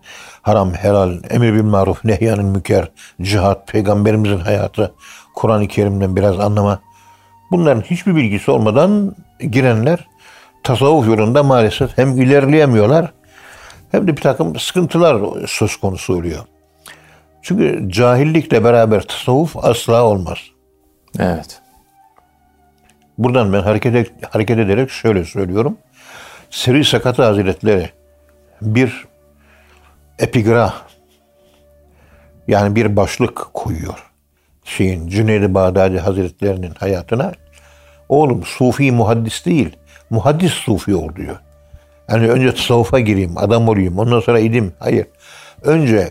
haram, 0.42 0.74
helal, 0.74 1.18
emir 1.30 1.54
bil 1.54 1.62
maruf, 1.62 2.04
nehyanın 2.04 2.44
müker, 2.44 2.92
cihat, 3.22 3.68
peygamberimizin 3.68 4.38
hayatı, 4.38 4.94
Kur'an-ı 5.34 5.68
Kerim'den 5.68 6.16
biraz 6.16 6.40
anlama. 6.40 6.80
Bunların 7.50 7.80
hiçbir 7.80 8.16
bilgisi 8.16 8.50
olmadan 8.50 9.16
girenler 9.38 10.06
tasavvuf 10.62 11.06
yolunda 11.06 11.42
maalesef 11.42 11.98
hem 11.98 12.20
ilerleyemiyorlar 12.20 13.12
hem 13.90 14.06
de 14.06 14.16
bir 14.16 14.22
takım 14.22 14.58
sıkıntılar 14.58 15.46
söz 15.46 15.76
konusu 15.76 16.14
oluyor. 16.14 16.44
Çünkü 17.42 17.88
cahillikle 17.90 18.64
beraber 18.64 19.02
tasavvuf 19.02 19.56
asla 19.56 20.04
olmaz. 20.04 20.38
Evet. 21.18 21.60
Buradan 23.18 23.52
ben 23.52 23.60
hareket, 23.60 24.12
hareket 24.34 24.58
ederek 24.58 24.90
şöyle 24.90 25.24
söylüyorum. 25.24 25.78
Seri 26.50 26.84
Sakatı 26.84 27.22
Hazretleri 27.22 27.90
bir 28.62 29.06
epigra 30.18 30.74
yani 32.48 32.76
bir 32.76 32.96
başlık 32.96 33.54
koyuyor. 33.54 34.07
Şeyin 34.68 35.08
Cüneyd-i 35.08 35.54
Bağdadi 35.54 35.98
Hazretlerinin 35.98 36.72
hayatına. 36.78 37.32
Oğlum 38.08 38.42
sufi 38.44 38.92
muhaddis 38.92 39.46
değil, 39.46 39.76
muhaddis 40.10 40.52
sufi 40.52 40.94
ol 40.94 41.16
diyor. 41.16 41.36
Yani 42.10 42.28
önce 42.30 42.54
tasavvufa 42.54 43.00
gireyim, 43.00 43.38
adam 43.38 43.68
olayım, 43.68 43.98
ondan 43.98 44.20
sonra 44.20 44.38
ilim. 44.38 44.72
Hayır. 44.78 45.06
Önce 45.62 46.10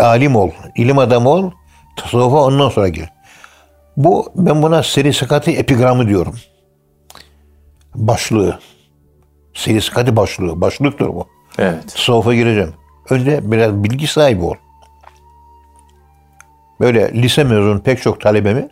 alim 0.00 0.36
ol, 0.36 0.50
ilim 0.76 0.98
adamı 0.98 1.28
ol, 1.28 1.50
tasavvufa 1.96 2.36
ondan 2.36 2.68
sonra 2.68 2.88
gir. 2.88 3.08
Bu 3.96 4.32
ben 4.36 4.62
buna 4.62 4.82
seri 4.82 5.12
sakatı 5.12 5.50
epigramı 5.50 6.08
diyorum. 6.08 6.34
Başlığı. 7.94 8.58
Seri 9.54 9.80
sakatı 9.80 10.16
başlığı. 10.16 10.60
Başlıktır 10.60 11.08
bu. 11.08 11.26
Evet. 11.58 11.94
Tasavvufa 11.94 12.34
gireceğim. 12.34 12.74
Önce 13.10 13.52
biraz 13.52 13.84
bilgi 13.84 14.06
sahibi 14.06 14.44
ol. 14.44 14.54
Böyle 16.80 17.12
lise 17.22 17.44
mezunu 17.44 17.82
pek 17.82 18.02
çok 18.02 18.20
talebemi 18.20 18.68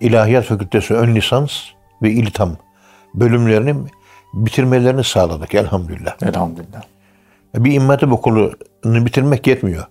İlahiyat 0.00 0.44
Fakültesi 0.44 0.94
ön 0.94 1.14
lisans 1.14 1.52
ve 2.02 2.10
iltam 2.10 2.56
bölümlerini 3.14 3.74
bitirmelerini 4.34 5.04
sağladık 5.04 5.54
elhamdülillah. 5.54 6.22
Elhamdülillah. 6.22 6.82
Bir 7.54 7.72
İmam 7.72 7.88
Hatip 7.88 8.12
okulunu 8.12 8.56
bitirmek 8.84 9.46
yetmiyor. 9.46 9.84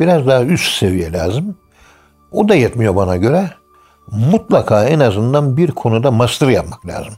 Biraz 0.00 0.26
daha 0.26 0.44
üst 0.44 0.78
seviye 0.78 1.12
lazım. 1.12 1.58
O 2.32 2.48
da 2.48 2.54
yetmiyor 2.54 2.96
bana 2.96 3.16
göre. 3.16 3.50
Mutlaka 4.10 4.84
en 4.84 5.00
azından 5.00 5.56
bir 5.56 5.70
konuda 5.70 6.10
master 6.10 6.48
yapmak 6.48 6.86
lazım. 6.86 7.14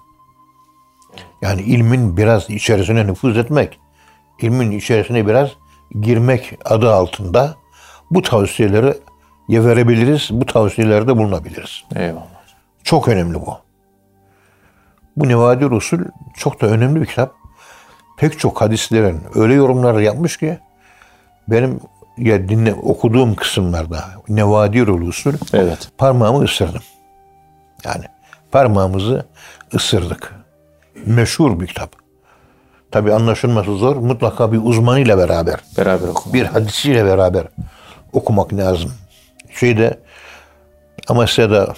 Yani 1.43 1.63
ilmin 1.63 2.17
biraz 2.17 2.51
içerisine 2.51 3.07
nüfuz 3.07 3.39
etmek, 3.39 3.81
ilmin 4.41 4.71
içerisine 4.71 5.27
biraz 5.27 5.51
girmek 6.01 6.59
adı 6.65 6.95
altında 6.95 7.55
bu 8.11 8.23
tavsiyeleri 8.23 8.95
verebiliriz, 9.61 10.29
bu 10.33 10.47
tavsiyelerde 10.47 11.17
bulunabiliriz. 11.17 11.85
Eyvallah. 11.97 12.27
Çok 12.85 13.09
önemli 13.09 13.35
bu. 13.35 13.57
Bu 15.17 15.29
Nevadir 15.29 15.71
Usul 15.71 15.99
çok 16.37 16.61
da 16.61 16.67
önemli 16.67 17.01
bir 17.01 17.07
kitap. 17.07 17.35
Pek 18.19 18.39
çok 18.39 18.61
hadislerin 18.61 19.21
öyle 19.35 19.55
yorumlar 19.55 20.01
yapmış 20.01 20.37
ki 20.37 20.59
benim 21.49 21.81
ya 22.19 22.49
dinle 22.49 22.75
okuduğum 22.75 23.35
kısımlarda 23.35 24.05
Nevadir 24.29 24.89
Usul 24.89 25.33
Evet. 25.53 25.89
parmağımı 25.99 26.45
ısırdım. 26.45 26.83
Yani 27.85 28.05
parmağımızı 28.53 29.27
ısırdık. 29.75 30.35
Meşhur 31.07 31.61
bir 31.61 31.67
kitap. 31.67 31.91
Tabi 32.91 33.13
anlaşılması 33.15 33.77
zor. 33.77 33.97
Mutlaka 33.97 34.53
bir 34.53 34.61
uzmanıyla 34.65 35.19
beraber, 35.19 35.61
Beraber 35.79 36.09
okuma. 36.09 36.35
bir 36.35 36.45
hadisiyle 36.45 37.05
beraber 37.05 37.45
okumak 38.13 38.53
lazım. 38.53 38.93
Şeyde 39.61 40.01
Amasya'da 41.09 41.75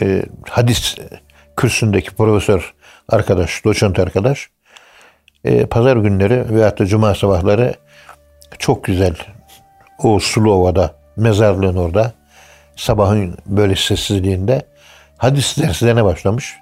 e, 0.00 0.22
hadis 0.50 0.96
kürsündeki 1.56 2.10
profesör 2.10 2.74
arkadaş, 3.08 3.64
doçent 3.64 3.98
arkadaş 3.98 4.48
e, 5.44 5.66
pazar 5.66 5.96
günleri 5.96 6.54
veyahut 6.54 6.78
da 6.78 6.86
cuma 6.86 7.14
sabahları 7.14 7.74
çok 8.58 8.84
güzel 8.84 9.14
o 9.98 10.18
Sulova'da, 10.18 10.94
mezarlığın 11.16 11.76
orada 11.76 12.12
sabahın 12.76 13.38
böyle 13.46 13.76
sessizliğinde 13.76 14.62
hadis 15.16 15.58
derslerine 15.58 16.04
başlamış. 16.04 16.56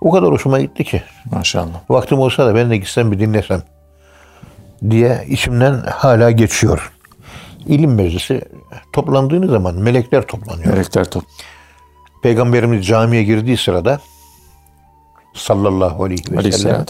O 0.00 0.10
kadar 0.10 0.30
hoşuma 0.30 0.60
gitti 0.60 0.84
ki. 0.84 1.02
Maşallah. 1.30 1.80
Vaktim 1.90 2.18
olsa 2.18 2.46
da 2.46 2.54
ben 2.54 2.70
de 2.70 2.76
gitsem 2.76 3.12
bir 3.12 3.18
dinlesem 3.18 3.62
diye 4.90 5.24
içimden 5.28 5.82
hala 5.86 6.30
geçiyor. 6.30 6.92
İlim 7.66 7.94
meclisi 7.94 8.42
toplandığınız 8.92 9.50
zaman 9.50 9.74
melekler 9.74 10.26
toplanıyor. 10.26 10.72
Melekler 10.72 11.10
top. 11.10 11.24
Peygamberimiz 12.22 12.86
camiye 12.86 13.24
girdiği 13.24 13.56
sırada 13.56 14.00
sallallahu 15.34 16.04
aleyhi 16.04 16.22
ve 16.30 16.52
sellem 16.52 16.86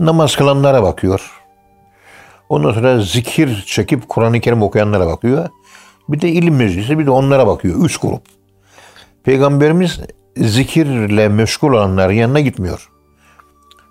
namaz 0.00 0.36
kılanlara 0.36 0.82
bakıyor. 0.82 1.40
Ondan 2.48 2.72
sonra 2.72 3.00
zikir 3.00 3.64
çekip 3.66 4.08
Kur'an-ı 4.08 4.40
Kerim 4.40 4.62
okuyanlara 4.62 5.06
bakıyor. 5.06 5.48
Bir 6.08 6.20
de 6.20 6.28
ilim 6.28 6.56
meclisi 6.56 6.98
bir 6.98 7.06
de 7.06 7.10
onlara 7.10 7.46
bakıyor. 7.46 7.84
Üç 7.84 7.96
grup. 7.96 8.22
Peygamberimiz 9.24 10.00
zikirle 10.36 11.28
meşgul 11.28 11.72
olanların 11.72 12.12
yanına 12.12 12.40
gitmiyor. 12.40 12.90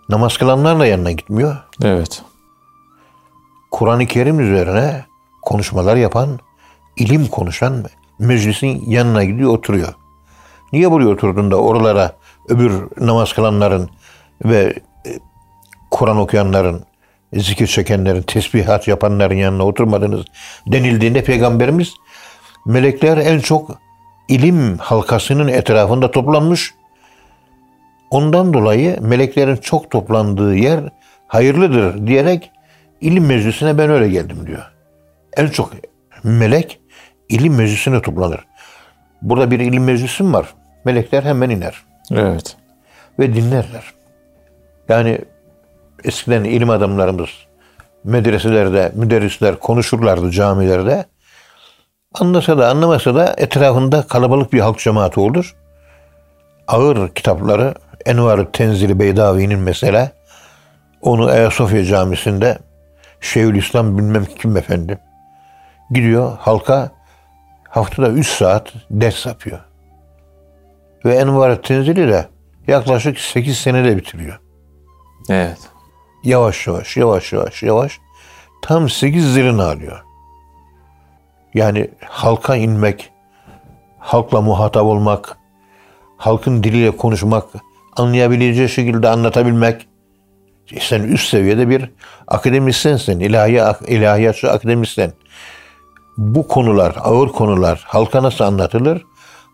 Namaz 0.09 0.37
kılanlarla 0.37 0.85
yanına 0.85 1.11
gitmiyor. 1.11 1.57
Evet. 1.83 2.23
Kur'an-ı 3.71 4.05
Kerim 4.05 4.39
üzerine 4.39 5.05
konuşmalar 5.47 5.95
yapan, 5.95 6.39
ilim 6.97 7.27
konuşan 7.27 7.85
meclisin 8.19 8.83
yanına 8.87 9.23
gidiyor 9.23 9.49
oturuyor. 9.49 9.93
Niye 10.73 10.91
buraya 10.91 11.07
oturdun 11.07 11.51
da 11.51 11.55
oralara 11.55 12.15
öbür 12.49 12.71
namaz 12.99 13.33
kılanların 13.33 13.89
ve 14.45 14.73
e, 15.05 15.09
Kur'an 15.91 16.17
okuyanların, 16.17 16.83
zikir 17.33 17.67
çekenlerin, 17.67 18.21
tesbihat 18.21 18.87
yapanların 18.87 19.35
yanına 19.35 19.65
oturmadınız 19.65 20.25
denildiğinde 20.67 21.23
Peygamberimiz 21.23 21.93
melekler 22.65 23.17
en 23.17 23.39
çok 23.39 23.79
ilim 24.27 24.77
halkasının 24.77 25.47
etrafında 25.47 26.11
toplanmış. 26.11 26.73
Ondan 28.09 28.53
dolayı 28.53 28.97
meleklerin 29.01 29.55
çok 29.55 29.91
toplandığı 29.91 30.55
yer 30.55 30.79
hayırlıdır 31.27 32.07
diyerek 32.07 32.51
ilim 33.01 33.25
meclisine 33.25 33.77
ben 33.77 33.89
öyle 33.89 34.09
geldim 34.09 34.47
diyor. 34.47 34.76
En 35.37 35.47
çok 35.47 35.71
melek 36.23 36.79
ilim 37.29 37.55
meclisine 37.55 38.01
toplanır. 38.01 38.45
Burada 39.21 39.51
bir 39.51 39.59
ilim 39.59 39.83
meclisi 39.83 40.23
mi 40.23 40.33
var? 40.33 40.53
Melekler 40.85 41.23
hemen 41.23 41.49
iner 41.49 41.85
Evet. 42.11 42.57
ve 43.19 43.33
dinlerler. 43.33 43.93
Yani 44.89 45.19
eskiden 46.03 46.43
ilim 46.43 46.69
adamlarımız 46.69 47.29
medreselerde, 48.03 48.91
müderrisler 48.95 49.59
konuşurlardı 49.59 50.31
camilerde. 50.31 51.05
Anlasa 52.13 52.57
da 52.57 52.69
anlamasa 52.69 53.15
da 53.15 53.35
etrafında 53.37 54.07
kalabalık 54.07 54.53
bir 54.53 54.59
halk 54.59 54.79
cemaati 54.79 55.19
olur. 55.19 55.55
Ağır 56.67 57.09
kitapları 57.09 57.73
Envar-ı 58.05 58.51
Tenzili 58.51 58.99
Beydavi'nin 58.99 59.59
mesela 59.59 60.11
onu 61.01 61.25
Ayasofya 61.25 61.85
Camisi'nde 61.85 62.57
Şeyhülislam 63.21 63.97
bilmem 63.97 64.25
kim 64.25 64.57
efendi 64.57 64.97
gidiyor 65.91 66.37
halka 66.39 66.91
haftada 67.69 68.09
3 68.09 68.27
saat 68.27 68.73
ders 68.91 69.25
yapıyor. 69.25 69.59
Ve 71.05 71.15
Envar-ı 71.15 71.61
Tenzili 71.61 72.07
de 72.07 72.27
yaklaşık 72.67 73.19
8 73.19 73.57
senede 73.57 73.97
bitiriyor. 73.97 74.39
Evet. 75.29 75.59
Yavaş 76.23 76.67
yavaş, 76.67 76.97
yavaş 76.97 77.33
yavaş, 77.33 77.63
yavaş. 77.63 77.99
Tam 78.61 78.89
8 78.89 79.33
zilini 79.33 79.61
alıyor. 79.61 80.03
Yani 81.53 81.89
halka 82.05 82.55
inmek, 82.55 83.11
halkla 83.99 84.41
muhatap 84.41 84.83
olmak, 84.83 85.37
halkın 86.17 86.63
diliyle 86.63 86.97
konuşmak, 86.97 87.45
anlayabileceği 87.95 88.69
şekilde 88.69 89.09
anlatabilmek. 89.09 89.87
Sen 90.79 91.03
üst 91.03 91.29
seviyede 91.29 91.69
bir 91.69 91.91
akademisyensin, 92.27 93.19
ilahi, 93.19 93.61
ilahiyatçı 93.87 94.51
akademisyen. 94.51 95.13
Bu 96.17 96.47
konular, 96.47 96.95
ağır 97.03 97.27
konular 97.27 97.83
halka 97.87 98.23
nasıl 98.23 98.43
anlatılır? 98.43 99.05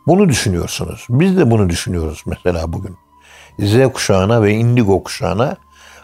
Bunu 0.08 0.30
düşünüyorsunuz. 0.30 1.06
Biz 1.10 1.38
de 1.38 1.52
bunu 1.52 1.70
düşünüyoruz 1.70 2.24
mesela 2.26 2.74
bugün. 2.74 2.98
Z 3.60 3.94
kuşağına 3.94 4.44
ve 4.44 4.54
indigo 4.54 5.04
kuşağına 5.04 5.58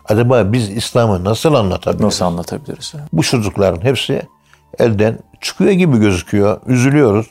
acaba 0.05 0.53
biz 0.53 0.69
İslam'ı 0.69 1.23
nasıl 1.23 1.53
anlatabiliriz? 1.53 2.05
Nasıl 2.05 2.25
anlatabiliriz? 2.25 2.93
Bu 3.13 3.23
çocukların 3.23 3.85
hepsi 3.85 4.21
elden 4.79 5.19
çıkıyor 5.41 5.71
gibi 5.71 5.97
gözüküyor. 5.97 6.61
Üzülüyoruz. 6.65 7.27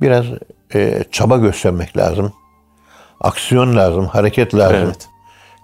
Biraz 0.00 0.26
e, 0.74 1.04
çaba 1.12 1.36
göstermek 1.36 1.96
lazım. 1.96 2.32
Aksiyon 3.20 3.76
lazım, 3.76 4.06
hareket 4.06 4.54
lazım. 4.54 4.76
Evet. 4.76 5.08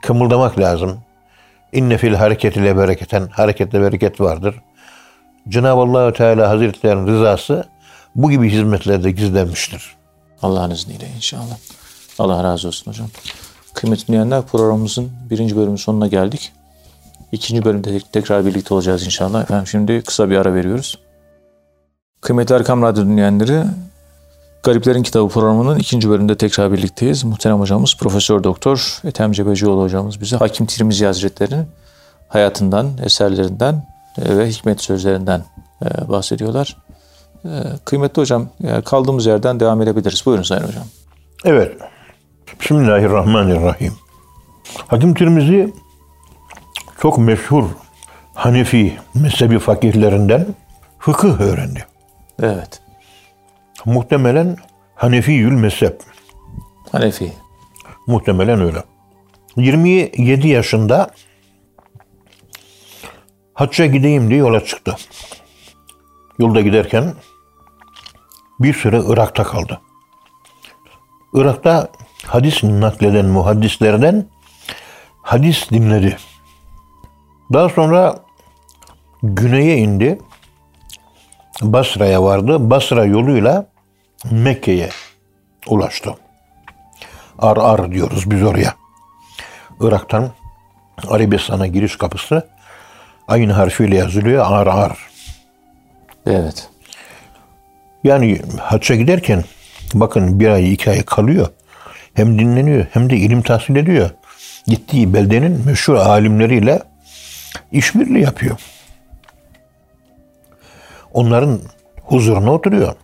Kımıldamak 0.02 0.58
lazım. 0.58 0.98
İnne 1.72 1.98
fil 1.98 2.14
hareket 2.14 2.56
ile 2.56 2.76
bereketen, 2.76 3.28
hareketle 3.28 3.80
bereket 3.80 4.20
vardır. 4.20 4.54
Cenab-ı 5.48 5.80
allah 5.80 6.12
Teala 6.12 6.50
Hazretlerinin 6.50 7.06
rızası 7.06 7.64
bu 8.14 8.30
gibi 8.30 8.50
hizmetlerde 8.50 9.10
gizlenmiştir. 9.10 9.96
Allah'ın 10.42 10.70
izniyle 10.70 11.08
inşallah. 11.16 11.56
Allah 12.18 12.44
razı 12.44 12.68
olsun 12.68 12.90
hocam. 12.90 13.08
Kıymetli 13.74 14.06
dinleyenler 14.06 14.42
programımızın 14.42 15.10
birinci 15.30 15.56
bölümün 15.56 15.76
sonuna 15.76 16.06
geldik. 16.06 16.52
İkinci 17.32 17.64
bölümde 17.64 18.00
tekrar 18.12 18.46
birlikte 18.46 18.74
olacağız 18.74 19.04
inşallah. 19.04 19.42
Efendim 19.42 19.66
şimdi 19.66 20.02
kısa 20.02 20.30
bir 20.30 20.36
ara 20.36 20.54
veriyoruz. 20.54 20.98
Kıymetli 22.20 22.54
Erkam 22.54 22.82
Radyo 22.82 23.04
dinleyenleri, 23.04 23.64
Gariplerin 24.62 25.02
Kitabı 25.02 25.28
programının 25.28 25.78
ikinci 25.78 26.10
bölümünde 26.10 26.36
tekrar 26.36 26.72
birlikteyiz. 26.72 27.24
Muhterem 27.24 27.60
hocamız 27.60 27.96
Profesör 27.96 28.44
Doktor 28.44 29.00
Ethem 29.04 29.32
Cebecioğlu 29.32 29.82
hocamız 29.82 30.20
bize 30.20 30.36
Hakim 30.36 30.66
Tirmizi 30.66 31.06
Hazretleri'nin 31.06 31.66
hayatından, 32.28 32.90
eserlerinden 33.04 33.91
ve 34.18 34.48
hikmet 34.48 34.80
sözlerinden 34.80 35.44
e, 35.84 36.08
bahsediyorlar. 36.08 36.76
E, 37.44 37.48
kıymetli 37.84 38.22
hocam, 38.22 38.48
kaldığımız 38.84 39.26
yerden 39.26 39.60
devam 39.60 39.82
edebiliriz. 39.82 40.26
Buyurun 40.26 40.42
Sayın 40.42 40.62
Hocam. 40.62 40.84
Evet. 41.44 41.76
Bismillahirrahmanirrahim. 42.60 43.92
Hakim 44.86 45.14
Tirmizi 45.14 45.72
çok 47.00 47.18
meşhur 47.18 47.64
Hanefi 48.34 48.98
mezhebi 49.14 49.58
fakirlerinden 49.58 50.46
fıkıh 50.98 51.40
öğrendi. 51.40 51.86
Evet. 52.42 52.82
Muhtemelen 53.84 54.56
Hanefiyül 54.94 55.52
mezhep. 55.52 56.02
Hanefi. 56.92 57.32
Muhtemelen 58.06 58.60
öyle. 58.60 58.82
27 59.56 60.48
yaşında 60.48 61.10
hacca 63.54 63.86
gideyim 63.86 64.30
diye 64.30 64.38
yola 64.38 64.64
çıktı. 64.64 64.96
Yolda 66.38 66.60
giderken 66.60 67.14
bir 68.60 68.74
süre 68.74 69.02
Irak'ta 69.06 69.44
kaldı. 69.44 69.80
Irak'ta 71.34 71.88
hadis 72.26 72.64
nakleden 72.64 73.26
muhaddislerden 73.26 74.26
hadis 75.22 75.70
dinledi. 75.70 76.16
Daha 77.52 77.68
sonra 77.68 78.16
güneye 79.22 79.76
indi. 79.76 80.18
Basra'ya 81.62 82.22
vardı. 82.22 82.70
Basra 82.70 83.04
yoluyla 83.04 83.66
Mekke'ye 84.30 84.88
ulaştı. 85.66 86.14
Ar 87.38 87.56
Ar 87.56 87.92
diyoruz 87.92 88.30
biz 88.30 88.42
oraya. 88.42 88.74
Irak'tan 89.80 90.30
Arabistan'a 91.08 91.66
giriş 91.66 91.96
kapısı 91.96 92.48
aynı 93.28 93.52
harfiyle 93.52 93.96
yazılıyor 93.96 94.44
Ar 94.48 94.66
Ar. 94.66 94.98
Evet. 96.26 96.68
Yani 98.04 98.40
hacca 98.60 98.94
giderken 98.94 99.44
bakın 99.94 100.40
bir 100.40 100.48
ay 100.48 100.72
iki 100.72 100.90
ay 100.90 101.02
kalıyor. 101.02 101.48
Hem 102.14 102.38
dinleniyor 102.38 102.86
hem 102.92 103.10
de 103.10 103.16
ilim 103.16 103.42
tahsil 103.42 103.76
ediyor. 103.76 104.10
Gittiği 104.66 105.14
beldenin 105.14 105.66
meşhur 105.66 105.94
alimleriyle 105.94 106.82
işbirliği 107.72 108.22
yapıyor. 108.22 108.56
Onların 111.12 111.60
huzuruna 112.02 112.52
oturuyor. 112.52 112.94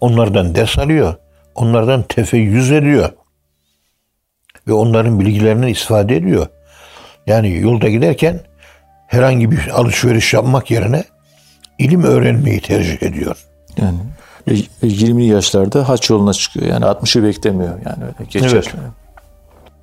Onlardan 0.00 0.54
ders 0.54 0.78
alıyor. 0.78 1.14
Onlardan 1.54 2.02
tefeyyüz 2.02 2.72
ediyor. 2.72 3.10
Ve 4.68 4.72
onların 4.72 5.20
bilgilerini 5.20 5.70
istifade 5.70 6.16
ediyor. 6.16 6.46
Yani 7.26 7.58
yolda 7.58 7.88
giderken 7.88 8.40
herhangi 9.06 9.50
bir 9.50 9.68
alışveriş 9.68 10.34
yapmak 10.34 10.70
yerine 10.70 11.04
ilim 11.78 12.02
öğrenmeyi 12.02 12.60
tercih 12.60 13.02
ediyor. 13.02 13.36
Yani 13.76 13.98
20 14.82 15.26
yaşlarda 15.26 15.88
haç 15.88 16.10
yoluna 16.10 16.32
çıkıyor. 16.32 16.66
Yani 16.66 16.84
60'ı 16.84 17.24
beklemiyor. 17.24 17.78
Yani 17.84 18.04
öyle 18.04 18.30
geç 18.30 18.52
Evet. 18.54 18.74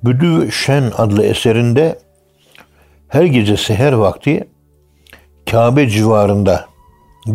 Büdü 0.04 0.52
Şen 0.52 0.92
adlı 0.96 1.24
eserinde 1.24 1.98
her 3.08 3.24
gece 3.24 3.56
seher 3.56 3.92
vakti 3.92 4.48
Kabe 5.50 5.88
civarında 5.88 6.66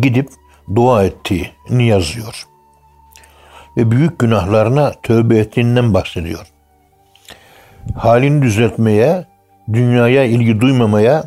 gidip 0.00 0.28
dua 0.74 1.04
ettiğini 1.04 1.86
yazıyor. 1.86 2.46
Ve 3.76 3.90
büyük 3.90 4.18
günahlarına 4.18 4.92
tövbe 5.02 5.38
ettiğinden 5.38 5.94
bahsediyor. 5.94 6.46
Halini 7.96 8.42
düzeltmeye, 8.42 9.24
dünyaya 9.72 10.24
ilgi 10.24 10.60
duymamaya 10.60 11.24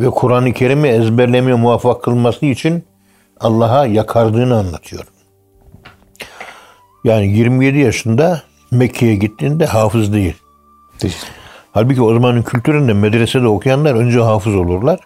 ve 0.00 0.10
Kur'an-ı 0.10 0.52
Kerim'i 0.52 0.88
ezberlemeye 0.88 1.56
muvaffak 1.56 2.02
kılması 2.02 2.46
için 2.46 2.84
Allah'a 3.40 3.86
yakardığını 3.86 4.58
anlatıyor. 4.58 5.04
Yani 7.04 7.26
27 7.26 7.78
yaşında 7.78 8.42
Mekke'ye 8.70 9.16
gittiğinde 9.16 9.66
hafız 9.66 10.12
değil. 10.12 10.34
Değil. 11.02 11.16
Halbuki 11.72 12.02
o 12.02 12.14
zamanın 12.14 12.42
kültüründe 12.42 12.92
medresede 12.92 13.46
okuyanlar 13.46 13.94
önce 13.94 14.20
hafız 14.20 14.54
olurlar. 14.54 15.00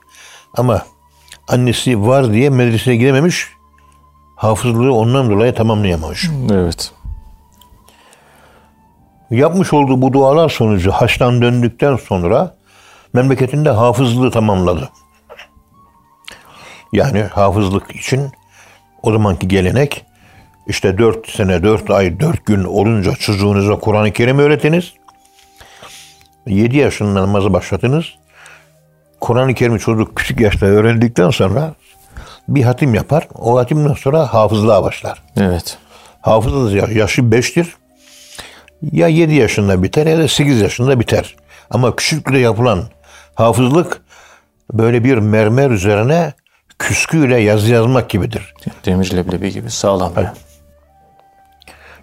Ama 0.57 0.83
annesi 1.49 2.07
var 2.07 2.33
diye 2.33 2.51
medreseye 2.51 2.97
gidememiş. 2.97 3.49
Hafızlığı 4.37 4.95
ondan 4.95 5.31
dolayı 5.31 5.55
tamamlayamamış. 5.55 6.31
Evet. 6.53 6.93
Yapmış 9.31 9.73
olduğu 9.73 10.03
bu 10.03 10.13
dualar 10.13 10.49
sonucu 10.49 10.91
haçtan 10.91 11.43
döndükten 11.43 11.97
sonra 11.97 12.55
memleketinde 13.15 13.71
hafızlığı 13.71 14.31
tamamladı. 14.31 14.91
Yani 16.93 17.23
hafızlık 17.23 17.97
için 17.97 18.31
o 19.03 19.13
zamanki 19.13 19.49
gelenek 19.49 20.05
işte 20.67 20.99
4 20.99 21.31
sene, 21.31 21.63
4 21.63 21.91
ay, 21.91 22.21
4 22.21 22.47
gün 22.47 22.65
olunca 22.65 23.13
çocuğunuza 23.13 23.79
Kur'an-ı 23.79 24.13
Kerim 24.13 24.39
öğretiniz. 24.39 24.93
7 26.47 26.77
yaşında 26.77 27.23
namazı 27.23 27.53
başlatınız. 27.53 28.05
Kur'an-ı 29.21 29.55
Kerim'i 29.55 29.79
çocuk 29.79 30.17
küçük 30.17 30.41
yaşta 30.41 30.67
öğrendikten 30.67 31.31
sonra 31.31 31.75
bir 32.49 32.63
hatim 32.63 32.95
yapar. 32.95 33.29
O 33.35 33.59
hatimden 33.59 33.95
sonra 33.95 34.35
hafızlığa 34.35 34.83
başlar. 34.83 35.23
Evet. 35.37 35.79
Hafızlık 36.21 36.97
yaşı 36.97 37.23
5'tir. 37.23 37.67
Ya 38.93 39.09
7 39.09 39.35
yaşında 39.35 39.83
biter 39.83 40.07
ya 40.07 40.19
da 40.19 40.29
8 40.29 40.61
yaşında 40.61 41.01
biter. 41.01 41.37
Ama 41.71 41.97
küçüklükte 41.97 42.39
yapılan 42.39 42.83
hafızlık 43.35 44.03
böyle 44.73 45.05
bir 45.05 45.19
mermer 45.19 45.71
üzerine 45.71 46.33
küsküyle 46.79 47.41
yazı 47.41 47.73
yazmak 47.73 48.11
gibidir. 48.11 48.55
Demir 48.85 49.17
leblebi 49.17 49.53
gibi 49.53 49.71
sağlam. 49.71 50.13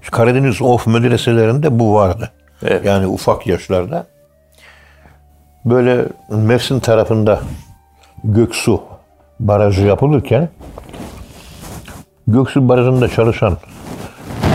Şu 0.02 0.12
Karadeniz 0.12 0.62
Of 0.62 0.88
medreselerinde 0.88 1.80
bu 1.80 1.94
vardı. 1.94 2.32
Evet. 2.64 2.86
Yani 2.86 3.08
ufak 3.08 3.48
yaşlarda. 3.48 4.06
Böyle 5.66 6.06
Mersin 6.30 6.80
tarafında 6.80 7.40
Göksu 8.24 8.84
Barajı 9.40 9.82
yapılırken 9.82 10.50
Göksu 12.28 12.70
Barajı'nda 12.70 13.08
çalışan 13.08 13.58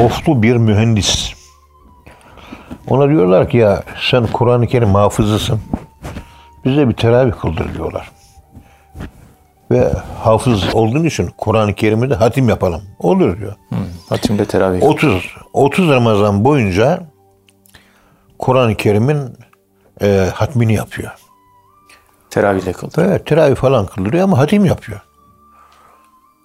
oflu 0.02 0.42
bir 0.42 0.56
mühendis. 0.56 1.32
Ona 2.88 3.08
diyorlar 3.08 3.48
ki 3.48 3.56
ya 3.56 3.82
sen 4.10 4.26
Kur'an-ı 4.26 4.66
Kerim 4.66 4.94
hafızısın. 4.94 5.60
Bize 6.66 6.88
bir 6.88 6.94
teravih 6.94 7.32
kıldır 7.32 7.74
diyorlar. 7.74 8.10
Ve 9.70 9.92
hafız 10.24 10.74
olduğun 10.74 11.04
için 11.04 11.30
Kur'an-ı 11.38 11.74
Kerim'i 11.74 12.10
de 12.10 12.14
hatim 12.14 12.48
yapalım. 12.48 12.82
Olur 12.98 13.38
diyor. 13.38 13.54
Hatimde 14.08 14.44
teravih. 14.44 14.82
30 14.82 15.34
30 15.52 15.88
Ramazan 15.88 16.44
boyunca 16.44 17.06
Kur'an-ı 18.38 18.74
Kerim'in 18.74 19.38
e, 20.02 20.30
hatmini 20.34 20.74
yapıyor. 20.74 21.12
Teravihle 22.30 22.72
kıldı. 22.72 23.06
Evet, 23.08 23.26
teravih 23.26 23.56
falan 23.56 23.86
kıldırıyor 23.86 24.24
ama 24.24 24.38
hatim 24.38 24.64
yapıyor. 24.64 25.00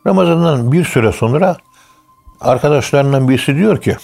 Ramazan'dan 0.08 0.72
bir 0.72 0.86
süre 0.86 1.12
sonra 1.12 1.58
arkadaşlarından 2.42 3.30
birisi 3.30 3.56
diyor 3.56 3.82
ki 3.82 3.98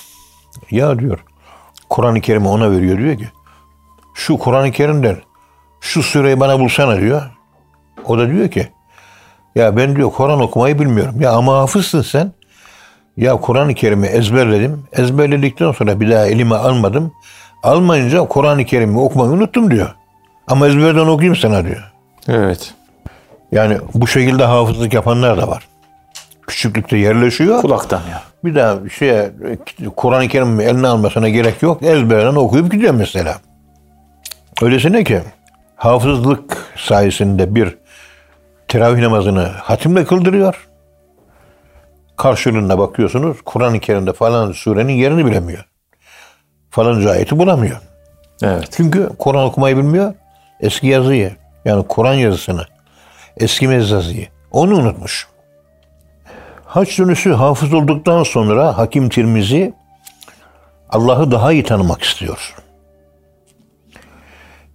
ya 0.71 0.99
diyor 0.99 1.23
Kur'an-ı 1.89 2.21
Kerim'i 2.21 2.47
ona 2.47 2.71
veriyor 2.71 2.97
diyor 2.97 3.17
ki 3.17 3.29
şu 4.13 4.37
Kur'an-ı 4.37 4.71
Kerim'den 4.71 5.17
şu 5.81 6.03
süreyi 6.03 6.39
bana 6.39 6.59
bulsana 6.59 7.01
diyor. 7.01 7.21
O 8.05 8.17
da 8.17 8.29
diyor 8.29 8.51
ki 8.51 8.67
Ya 9.57 9.77
ben 9.77 9.95
diyor 9.95 10.11
Kur'an 10.11 10.41
okumayı 10.41 10.79
bilmiyorum. 10.79 11.15
Ya 11.21 11.31
ama 11.31 11.57
hafızsın 11.57 12.01
sen. 12.01 12.31
Ya 13.17 13.35
Kur'an-ı 13.35 13.73
Kerim'i 13.73 14.07
ezberledim. 14.07 14.83
Ezberledikten 14.93 15.71
sonra 15.71 15.99
bir 15.99 16.11
daha 16.11 16.25
elime 16.25 16.55
almadım. 16.55 17.11
Almayınca 17.63 18.27
Kur'an-ı 18.27 18.65
Kerim'i 18.65 18.99
okumayı 18.99 19.31
unuttum 19.31 19.71
diyor. 19.71 19.95
Ama 20.47 20.67
ezberden 20.67 21.07
okuyayım 21.07 21.35
sana 21.35 21.65
diyor. 21.65 21.91
Evet. 22.27 22.73
Yani 23.51 23.77
bu 23.93 24.07
şekilde 24.07 24.43
hafızlık 24.43 24.93
yapanlar 24.93 25.37
da 25.37 25.47
var. 25.47 25.67
Küçüklükte 26.47 26.97
yerleşiyor. 26.97 27.61
Kulaktan 27.61 28.01
ya. 28.11 28.23
Bir 28.43 28.55
daha 28.55 28.89
şeye 28.99 29.31
Kur'an-ı 29.95 30.27
Kerim 30.27 30.59
eline 30.59 30.87
almasına 30.87 31.29
gerek 31.29 31.61
yok. 31.61 31.83
Ezberden 31.83 32.35
okuyup 32.35 32.71
gidiyor 32.71 32.93
mesela. 32.93 33.35
Öylesine 34.61 35.03
ki 35.03 35.21
hafızlık 35.77 36.73
sayesinde 36.75 37.55
bir 37.55 37.77
teravih 38.67 39.01
namazını 39.01 39.43
hatimle 39.43 40.05
kıldırıyor. 40.05 40.67
Karşılığında 42.17 42.79
bakıyorsunuz 42.79 43.37
Kur'an-ı 43.45 43.79
Kerim'de 43.79 44.13
falan 44.13 44.51
surenin 44.51 44.93
yerini 44.93 45.25
bilemiyor. 45.25 45.65
Falanca 46.69 47.11
ayeti 47.11 47.39
bulamıyor. 47.39 47.77
Evet. 48.43 48.69
Çünkü 48.71 49.09
Kur'an 49.19 49.45
okumayı 49.45 49.77
bilmiyor. 49.77 50.13
Eski 50.59 50.87
yazıyı 50.87 51.35
yani 51.65 51.87
Kur'an 51.87 52.13
yazısını 52.13 52.65
eski 53.37 53.65
yazıyı 53.65 54.27
onu 54.51 54.75
unutmuş. 54.75 55.27
Haç 56.65 56.99
dönüşü 56.99 57.33
hafız 57.33 57.73
olduktan 57.73 58.23
sonra 58.23 58.77
Hakim 58.77 59.09
Tirmizi 59.09 59.73
Allah'ı 60.89 61.31
daha 61.31 61.51
iyi 61.51 61.63
tanımak 61.63 62.03
istiyor. 62.03 62.55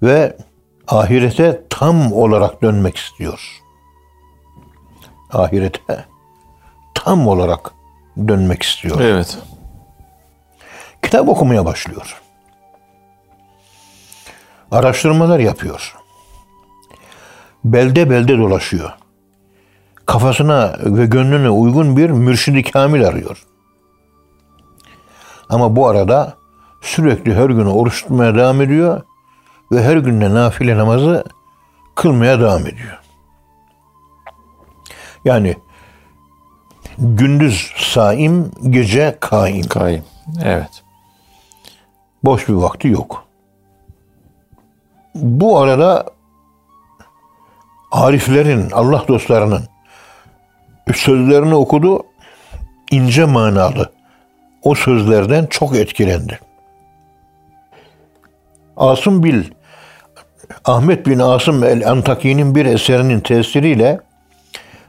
Ve 0.02 0.36
ahirete 0.88 1.62
tam 1.70 2.12
olarak 2.12 2.62
dönmek 2.62 2.96
istiyor. 2.96 3.62
Ahirete 5.32 6.06
tam 6.94 7.26
olarak 7.26 7.70
dönmek 8.28 8.62
istiyor. 8.62 9.00
Evet. 9.00 9.38
Kitap 11.02 11.28
okumaya 11.28 11.64
başlıyor. 11.64 12.22
Araştırmalar 14.70 15.38
yapıyor. 15.38 15.96
Belde 17.64 18.10
belde 18.10 18.38
dolaşıyor. 18.38 18.92
Kafasına 20.06 20.76
ve 20.80 21.06
gönlüne 21.06 21.50
uygun 21.50 21.96
bir 21.96 22.10
mürşidi 22.10 22.62
kamil 22.62 23.06
arıyor. 23.06 23.46
Ama 25.48 25.76
bu 25.76 25.88
arada 25.88 26.34
sürekli 26.80 27.34
her 27.34 27.50
gün 27.50 27.66
oruç 27.66 28.02
tutmaya 28.02 28.34
devam 28.34 28.60
ediyor 28.60 29.02
ve 29.72 29.82
her 29.82 29.96
gün 29.96 30.20
de 30.20 30.34
nafile 30.34 30.76
namazı 30.76 31.24
kılmaya 31.94 32.40
devam 32.40 32.66
ediyor. 32.66 32.98
Yani 35.24 35.56
gündüz 36.98 37.72
saim, 37.76 38.50
gece 38.70 39.16
kaim. 39.20 39.62
Kaim. 39.62 40.04
Evet. 40.44 40.82
Boş 42.24 42.48
bir 42.48 42.54
vakti 42.54 42.88
yok. 42.88 43.24
Bu 45.14 45.58
arada 45.58 46.06
ariflerin, 47.92 48.70
Allah 48.70 49.04
dostlarının 49.08 49.68
sözlerini 50.94 51.54
okudu. 51.54 52.02
ince 52.90 53.24
manalı. 53.24 53.92
O 54.62 54.74
sözlerden 54.74 55.46
çok 55.46 55.76
etkilendi. 55.76 56.38
Asım 58.76 59.22
Bil, 59.22 59.44
Ahmet 60.64 61.06
bin 61.06 61.18
Asım 61.18 61.64
el 61.64 61.90
Antaki'nin 61.90 62.54
bir 62.54 62.66
eserinin 62.66 63.20
tesiriyle 63.20 64.00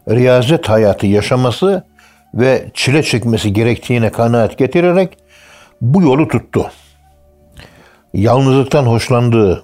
riyazet 0.09 0.69
hayatı 0.69 1.07
yaşaması 1.07 1.83
ve 2.33 2.71
çile 2.73 3.03
çekmesi 3.03 3.53
gerektiğine 3.53 4.09
kanaat 4.09 4.57
getirerek 4.57 5.17
bu 5.81 6.01
yolu 6.01 6.27
tuttu. 6.27 6.71
Yalnızlıktan 8.13 8.83
hoşlandığı, 8.83 9.63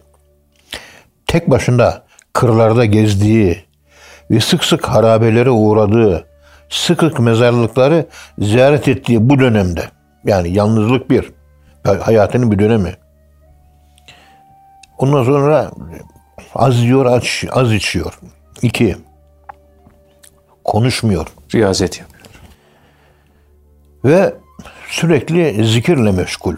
tek 1.27 1.49
başına 1.49 2.03
kırlarda 2.33 2.85
gezdiği 2.85 3.63
ve 4.31 4.39
sık 4.39 4.63
sık 4.63 4.85
harabelere 4.85 5.49
uğradığı, 5.49 6.27
sık 6.69 6.99
sık 6.99 7.19
mezarlıkları 7.19 8.05
ziyaret 8.39 8.87
ettiği 8.87 9.29
bu 9.29 9.39
dönemde, 9.39 9.83
yani 10.25 10.53
yalnızlık 10.53 11.09
bir, 11.09 11.31
hayatının 11.83 12.51
bir 12.51 12.59
dönemi. 12.59 12.93
Ondan 14.99 15.23
sonra 15.23 15.71
az 16.55 16.79
yiyor, 16.79 17.05
az, 17.05 17.23
az 17.51 17.73
içiyor. 17.73 18.19
İki, 18.61 18.97
konuşmuyor. 20.63 21.27
Riyazet 21.55 21.99
yapıyor. 21.99 22.25
Ve 24.05 24.33
sürekli 24.87 25.65
zikirle 25.67 26.11
meşgul. 26.11 26.55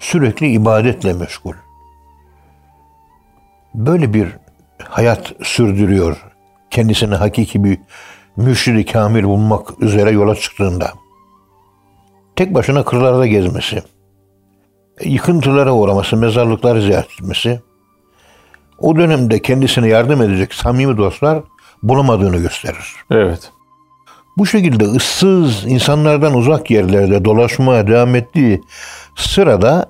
Sürekli 0.00 0.48
ibadetle 0.48 1.12
meşgul. 1.12 1.54
Böyle 3.74 4.14
bir 4.14 4.28
hayat 4.82 5.32
sürdürüyor. 5.42 6.24
Kendisine 6.70 7.14
hakiki 7.14 7.64
bir 7.64 7.78
mürşidi 8.36 8.84
kamil 8.84 9.24
bulmak 9.24 9.82
üzere 9.82 10.10
yola 10.10 10.34
çıktığında. 10.34 10.92
Tek 12.36 12.54
başına 12.54 12.84
kırlarda 12.84 13.26
gezmesi, 13.26 13.82
yıkıntılara 15.04 15.72
uğraması, 15.72 16.16
mezarlıkları 16.16 16.82
ziyaret 16.82 17.10
etmesi, 17.10 17.60
o 18.78 18.96
dönemde 18.96 19.42
kendisine 19.42 19.88
yardım 19.88 20.22
edecek 20.22 20.54
samimi 20.54 20.96
dostlar 20.96 21.42
bulamadığını 21.82 22.36
gösterir. 22.36 22.94
Evet. 23.10 23.52
Bu 24.36 24.46
şekilde 24.46 24.84
ıssız, 24.84 25.66
insanlardan 25.66 26.34
uzak 26.34 26.70
yerlerde 26.70 27.24
dolaşmaya 27.24 27.86
devam 27.86 28.14
ettiği 28.14 28.60
sırada 29.16 29.86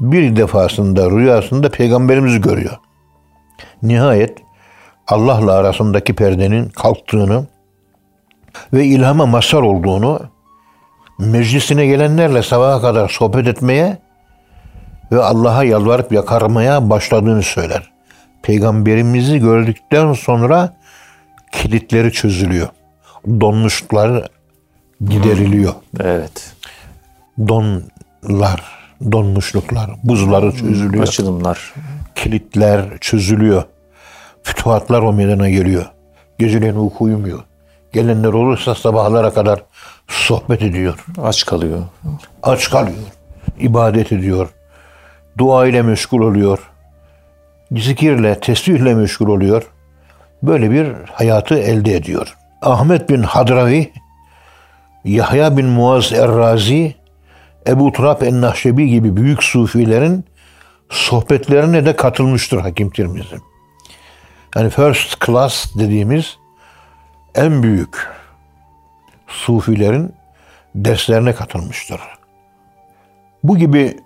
bir 0.00 0.36
defasında 0.36 1.10
rüyasında 1.10 1.70
peygamberimizi 1.70 2.40
görüyor. 2.40 2.76
Nihayet 3.82 4.38
Allah'la 5.08 5.52
arasındaki 5.52 6.14
perdenin 6.14 6.68
kalktığını 6.68 7.46
ve 8.72 8.84
ilhama 8.84 9.26
mazhar 9.26 9.62
olduğunu 9.62 10.20
meclisine 11.18 11.86
gelenlerle 11.86 12.42
sabaha 12.42 12.80
kadar 12.80 13.08
sohbet 13.08 13.46
etmeye 13.46 13.98
ve 15.12 15.22
Allah'a 15.22 15.64
yalvarıp 15.64 16.12
yakarmaya 16.12 16.90
başladığını 16.90 17.42
söyler. 17.42 17.90
Peygamberimizi 18.42 19.38
gördükten 19.38 20.12
sonra 20.12 20.76
kilitleri 21.52 22.12
çözülüyor. 22.12 22.68
Donmuşluklar 23.40 24.28
gideriliyor. 25.08 25.74
Evet. 26.00 26.52
Donlar, 27.48 28.62
donmuşluklar, 29.12 29.90
buzları 30.04 30.52
çözülüyor. 30.52 31.02
Açılımlar. 31.02 31.74
Kilitler 32.14 32.98
çözülüyor. 33.00 33.62
Fütuhatlar 34.42 35.02
o 35.02 35.12
meydana 35.12 35.48
geliyor. 35.50 35.86
Geceleyin 36.38 36.74
uyku 36.74 37.04
uyumuyor. 37.04 37.44
Gelenler 37.92 38.28
olursa 38.32 38.74
sabahlara 38.74 39.32
kadar 39.32 39.62
sohbet 40.08 40.62
ediyor. 40.62 41.04
Aç 41.22 41.46
kalıyor. 41.46 41.82
Aç 42.42 42.70
kalıyor. 42.70 42.96
ibadet 43.58 44.12
ediyor. 44.12 44.48
Dua 45.38 45.66
ile 45.66 45.82
meşgul 45.82 46.20
oluyor. 46.20 46.70
Zikirle, 47.72 48.40
tesbihle 48.40 48.94
meşgul 48.94 49.28
oluyor. 49.28 49.70
Böyle 50.42 50.70
bir 50.70 50.92
hayatı 51.12 51.58
elde 51.58 51.96
ediyor. 51.96 52.36
Ahmet 52.62 53.10
bin 53.10 53.22
Hadravi, 53.22 53.92
Yahya 55.04 55.56
bin 55.56 55.66
Muaz 55.66 56.12
Errazi, 56.12 56.94
Ebu 57.66 57.92
Turab 57.92 58.22
en-Nahşebi 58.22 58.88
gibi 58.88 59.16
büyük 59.16 59.44
sufilerin 59.44 60.24
sohbetlerine 60.90 61.86
de 61.86 61.96
katılmıştır 61.96 62.60
Hakim 62.60 62.90
Tirmizi. 62.90 63.36
Yani 64.56 64.70
first 64.70 65.26
class 65.26 65.74
dediğimiz 65.78 66.36
en 67.34 67.62
büyük 67.62 68.08
sufilerin 69.26 70.14
derslerine 70.74 71.34
katılmıştır. 71.34 72.00
Bu 73.44 73.58
gibi 73.58 73.96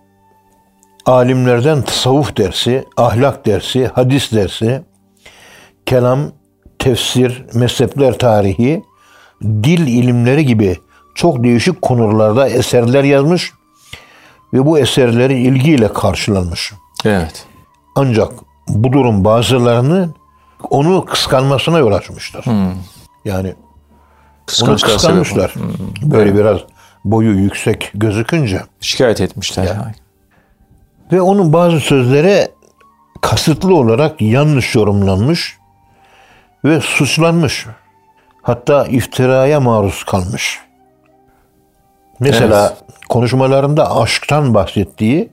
alimlerden 1.07 1.83
tasavvuf 1.83 2.37
dersi, 2.37 2.85
ahlak 2.97 3.47
dersi, 3.47 3.87
hadis 3.87 4.33
dersi, 4.33 4.83
kelam, 5.87 6.21
tefsir, 6.79 7.45
mezhepler 7.55 8.19
tarihi, 8.19 8.83
dil 9.43 9.87
ilimleri 9.87 10.47
gibi 10.47 10.79
çok 11.15 11.45
değişik 11.45 11.83
konularda 11.83 12.49
eserler 12.49 13.05
yazmış 13.05 13.53
ve 14.53 14.67
bu 14.67 14.79
eserleri 14.79 15.41
ilgiyle 15.41 15.93
karşılanmış. 15.93 16.73
Evet. 17.05 17.47
Ancak 17.97 18.33
bu 18.69 18.93
durum 18.93 19.25
bazılarını 19.25 20.09
onu 20.71 21.05
kıskanmasına 21.05 21.79
yol 21.79 21.93
açmıştır. 21.93 22.45
Yani 23.25 23.49
onu 23.49 23.57
Kıskançlığa 24.47 24.77
sebep 24.79 24.97
kıskanmışlar. 24.97 25.55
Hmm. 25.55 26.11
Böyle 26.11 26.35
biraz 26.35 26.59
boyu 27.05 27.31
yüksek 27.31 27.91
gözükünce. 27.95 28.63
Şikayet 28.81 29.21
etmişler. 29.21 29.65
Ya. 29.65 29.93
Ve 31.13 31.21
onun 31.21 31.53
bazı 31.53 31.81
sözleri 31.81 32.49
kasıtlı 33.21 33.75
olarak 33.75 34.23
yanlış 34.23 34.75
yorumlanmış 34.75 35.59
ve 36.65 36.81
suçlanmış. 36.81 37.67
Hatta 38.43 38.85
iftiraya 38.85 39.61
maruz 39.61 40.05
kalmış. 40.05 40.61
Mesela 42.21 42.77
konuşmalarında 43.09 43.97
aşktan 43.97 44.55
bahsettiği 44.55 45.31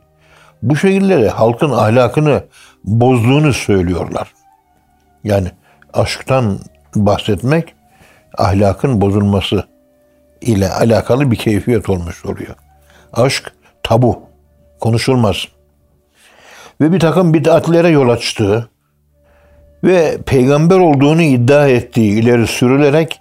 bu 0.64 0.76
şekilde 0.76 1.22
de 1.22 1.30
halkın 1.30 1.72
ahlakını 1.72 2.44
bozduğunu 2.84 3.54
söylüyorlar. 3.54 4.34
Yani 5.24 5.48
aşktan 5.94 6.60
bahsetmek 6.96 7.76
ahlakın 8.38 9.02
bozulması 9.02 9.64
ile 10.42 10.70
alakalı 10.70 11.32
bir 11.32 11.36
keyfiyet 11.36 11.90
olmuş 11.90 12.26
oluyor. 12.26 12.56
Aşk 13.14 13.54
tabu, 13.84 14.20
konuşulmaz. 14.80 15.48
Ve 16.82 16.92
bir 16.92 17.00
takım 17.00 17.34
bid'atlere 17.34 17.90
yol 17.90 18.10
açtığı 18.10 18.70
ve 19.84 20.18
peygamber 20.26 20.80
olduğunu 20.80 21.22
iddia 21.22 21.68
ettiği 21.68 22.22
ileri 22.22 22.48
sürülerek 22.48 23.20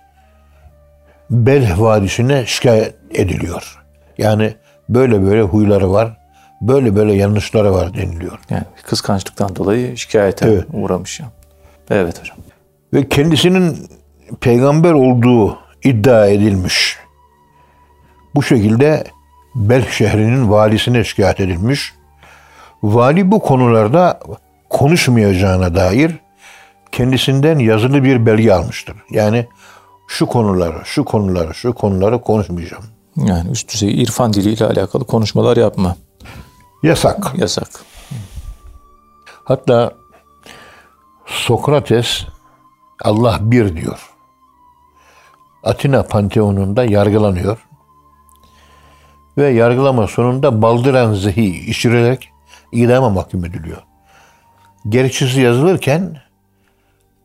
Bel 1.30 1.74
Vadisi'ne 1.78 2.46
şikayet 2.46 2.94
ediliyor. 3.14 3.82
Yani 4.18 4.54
böyle 4.88 5.22
böyle 5.22 5.42
huyları 5.42 5.92
var, 5.92 6.16
böyle 6.60 6.96
böyle 6.96 7.12
yanlışları 7.12 7.72
var 7.72 7.94
deniliyor. 7.94 8.38
Yani 8.50 8.64
kıskançlıktan 8.86 9.56
dolayı 9.56 9.96
şikayete 9.96 10.48
Evet. 10.48 10.64
uğramış. 10.72 11.20
Evet 11.90 12.20
hocam. 12.20 12.36
Ve 12.94 13.08
kendisinin 13.08 13.88
peygamber 14.40 14.92
olduğu 14.92 15.58
iddia 15.84 16.26
edilmiş. 16.26 16.98
Bu 18.34 18.42
şekilde 18.42 19.04
Bel 19.54 19.88
şehrinin 19.90 20.50
valisine 20.50 21.04
şikayet 21.04 21.40
edilmiş. 21.40 21.92
Vali 22.82 23.30
bu 23.30 23.40
konularda 23.40 24.20
konuşmayacağına 24.70 25.74
dair 25.74 26.18
kendisinden 26.92 27.58
yazılı 27.58 28.04
bir 28.04 28.26
belge 28.26 28.52
almıştır. 28.52 28.96
Yani 29.10 29.46
şu 30.08 30.26
konuları, 30.26 30.84
şu 30.84 31.04
konuları, 31.04 31.54
şu 31.54 31.72
konuları 31.72 32.20
konuşmayacağım. 32.20 32.84
Yani 33.16 33.50
üst 33.50 33.72
düzey 33.72 34.02
irfan 34.02 34.32
diliyle 34.32 34.64
alakalı 34.66 35.04
konuşmalar 35.04 35.56
yapma. 35.56 35.96
Yasak. 36.82 37.32
Yasak. 37.36 37.68
Hatta 39.44 39.92
Sokrates 41.26 42.24
Allah 43.04 43.38
bir 43.40 43.76
diyor. 43.76 44.10
Atina 45.64 46.02
Panteonu'nda 46.02 46.84
yargılanıyor. 46.84 47.66
Ve 49.38 49.48
yargılama 49.48 50.06
sonunda 50.06 50.62
baldıran 50.62 51.14
zehi 51.14 51.70
içirilerek 51.70 52.29
idama 52.72 53.10
mahkum 53.10 53.44
ediliyor. 53.44 53.82
Gerekçesi 54.88 55.40
yazılırken 55.40 56.16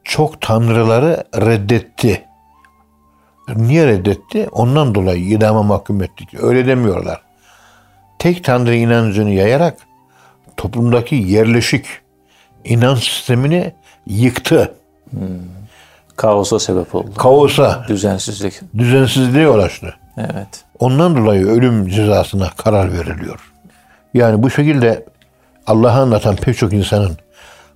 çok 0.03 0.41
tanrıları 0.41 1.23
reddetti. 1.35 2.25
Niye 3.55 3.87
reddetti? 3.87 4.47
Ondan 4.51 4.95
dolayı 4.95 5.23
idama 5.25 5.63
mahkum 5.63 6.03
ettik. 6.03 6.29
Öyle 6.41 6.67
demiyorlar. 6.67 7.21
Tek 8.19 8.43
tanrı 8.43 8.75
inancını 8.75 9.29
yayarak 9.29 9.77
toplumdaki 10.57 11.15
yerleşik 11.15 11.85
inanç 12.63 13.09
sistemini 13.09 13.73
yıktı. 14.07 14.73
Kaosa 16.15 16.59
sebep 16.59 16.95
oldu. 16.95 17.13
Kaosa, 17.17 17.85
Düzensizlik. 17.87 18.53
düzensizliğe 18.77 19.43
yol 19.43 19.59
açtı. 19.59 19.95
Evet. 20.17 20.63
Ondan 20.79 21.15
dolayı 21.17 21.45
ölüm 21.45 21.87
cezasına 21.87 22.49
karar 22.57 22.93
veriliyor. 22.93 23.51
Yani 24.13 24.43
bu 24.43 24.49
şekilde 24.49 25.05
Allah'ı 25.67 26.01
anlatan 26.01 26.35
pek 26.35 26.57
çok 26.57 26.73
insanın 26.73 27.17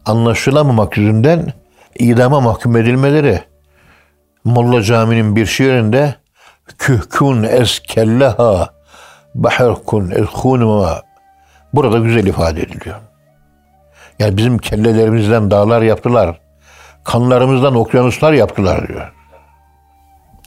anlaşılamamak 0.06 0.97
yüzünden 0.97 1.54
idama 1.99 2.41
mahkum 2.41 2.78
edilmeleri 2.78 3.43
Molla 4.43 4.84
Cami'nin 4.84 5.36
bir 5.36 5.45
şiirinde 5.45 6.15
kühkün 6.78 7.43
es 7.43 7.80
kelleha 7.80 8.69
bahrkun 9.36 10.12
el 10.12 10.23
hunuma 10.23 11.02
burada 11.73 11.97
güzel 11.97 12.28
ifade 12.28 12.62
ediliyor. 12.62 12.95
Yani 14.19 14.38
bizim 14.38 14.58
kellelerimizden 14.58 15.52
dağlar 15.52 15.82
yaptılar. 15.82 16.39
Kanlarımızdan 17.04 17.75
okyanuslar 17.75 18.34
yaptılar 18.34 18.88
diyor. 18.88 19.12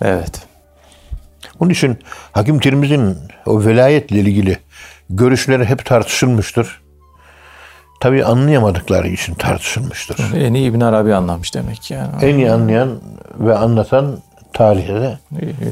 Evet. 0.02 0.46
Onun 1.60 1.70
için 1.70 1.98
Hakim 2.32 2.58
Tirmiz'in 2.58 3.18
o 3.46 3.64
velayetle 3.64 4.16
ilgili 4.18 4.58
görüşleri 5.10 5.64
hep 5.64 5.84
tartışılmıştır. 5.84 6.81
Tabii 8.02 8.24
anlayamadıkları 8.24 9.08
için 9.08 9.34
tartışılmıştır. 9.34 10.34
En 10.36 10.54
iyi 10.54 10.70
İbn 10.70 10.80
Arabi 10.80 11.14
anlamış 11.14 11.54
demek 11.54 11.82
ki 11.82 11.94
yani. 11.94 12.10
En 12.22 12.34
iyi 12.34 12.50
anlayan 12.50 13.00
ve 13.38 13.58
anlatan 13.58 14.18
tarihte 14.52 14.94
de 15.00 15.18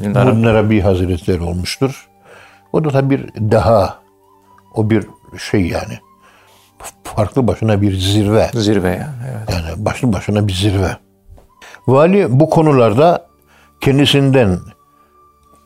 İbn 0.03 0.15
Arabi. 0.15 0.39
İbn 0.39 0.47
Arabi 0.47 0.81
Hazretleri 0.81 1.41
olmuştur. 1.41 2.09
O 2.73 2.83
da 2.83 2.89
tabii 2.89 3.09
bir 3.09 3.51
daha, 3.51 3.99
o 4.75 4.89
bir 4.89 5.07
şey 5.37 5.67
yani 5.67 5.99
farklı 7.03 7.47
başına 7.47 7.81
bir 7.81 7.97
zirve. 7.97 8.49
Zirve 8.53 8.89
yani. 8.89 9.31
Evet. 9.31 9.49
Yani 9.49 9.85
başlı 9.85 10.13
başına 10.13 10.47
bir 10.47 10.53
zirve. 10.53 10.97
Vali 11.87 12.39
bu 12.39 12.49
konularda 12.49 13.27
kendisinden 13.81 14.59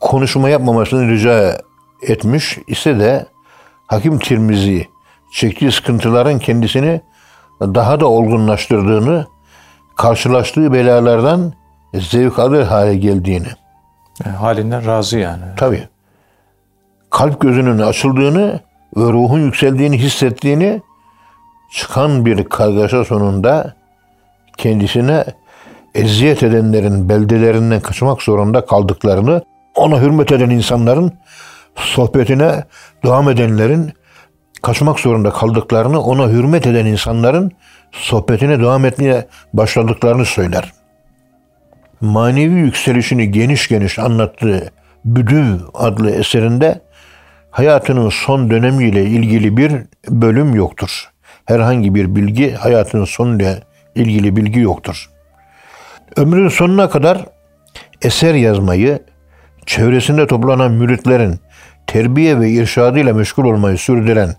konuşma 0.00 0.48
yapmamasını 0.48 1.10
rica 1.10 1.60
etmiş 2.02 2.58
ise 2.66 2.98
de 2.98 3.26
Hakim 3.86 4.18
Tirmizi 4.18 4.95
çektiği 5.32 5.72
sıkıntıların 5.72 6.38
kendisini 6.38 7.00
daha 7.60 8.00
da 8.00 8.06
olgunlaştırdığını, 8.06 9.26
karşılaştığı 9.96 10.72
belalardan 10.72 11.52
zevk 11.94 12.38
alır 12.38 12.62
hale 12.62 12.96
geldiğini. 12.96 13.48
Yani 14.24 14.36
halinden 14.36 14.86
razı 14.86 15.18
yani. 15.18 15.42
Tabii. 15.56 15.88
Kalp 17.10 17.40
gözünün 17.40 17.78
açıldığını 17.78 18.60
ve 18.96 19.12
ruhun 19.12 19.40
yükseldiğini 19.40 19.98
hissettiğini 19.98 20.82
çıkan 21.72 22.26
bir 22.26 22.44
kargaşa 22.44 23.04
sonunda 23.04 23.74
kendisine 24.56 25.24
eziyet 25.94 26.42
edenlerin 26.42 27.08
beldelerinden 27.08 27.80
kaçmak 27.80 28.22
zorunda 28.22 28.66
kaldıklarını, 28.66 29.42
ona 29.74 30.00
hürmet 30.00 30.32
eden 30.32 30.50
insanların 30.50 31.12
sohbetine 31.76 32.64
devam 33.04 33.30
edenlerin 33.30 33.92
kaçmak 34.62 35.00
zorunda 35.00 35.30
kaldıklarını, 35.30 36.00
ona 36.00 36.28
hürmet 36.28 36.66
eden 36.66 36.86
insanların 36.86 37.52
sohbetine 37.92 38.60
devam 38.60 38.84
etmeye 38.84 39.26
başladıklarını 39.52 40.24
söyler. 40.24 40.72
Manevi 42.00 42.54
yükselişini 42.54 43.30
geniş 43.30 43.68
geniş 43.68 43.98
anlattığı 43.98 44.70
Büdü 45.04 45.60
adlı 45.74 46.10
eserinde 46.10 46.80
hayatının 47.50 48.08
son 48.08 48.50
dönemiyle 48.50 49.04
ilgili 49.04 49.56
bir 49.56 49.72
bölüm 50.08 50.54
yoktur. 50.54 51.10
Herhangi 51.44 51.94
bir 51.94 52.16
bilgi, 52.16 52.52
hayatının 52.52 53.04
sonuyla 53.04 53.58
ilgili 53.94 54.36
bilgi 54.36 54.60
yoktur. 54.60 55.10
Ömrün 56.16 56.48
sonuna 56.48 56.90
kadar 56.90 57.26
eser 58.02 58.34
yazmayı, 58.34 58.98
çevresinde 59.66 60.26
toplanan 60.26 60.72
müritlerin 60.72 61.40
terbiye 61.86 62.40
ve 62.40 62.50
irşadıyla 62.50 63.14
meşgul 63.14 63.44
olmayı 63.44 63.78
sürdüren 63.78 64.34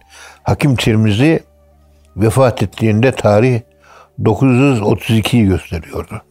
Hakim 0.47 0.75
Tirmizi 0.75 1.43
vefat 2.17 2.63
ettiğinde 2.63 3.11
tarih 3.11 3.61
932'yi 4.21 5.45
gösteriyordu. 5.45 6.21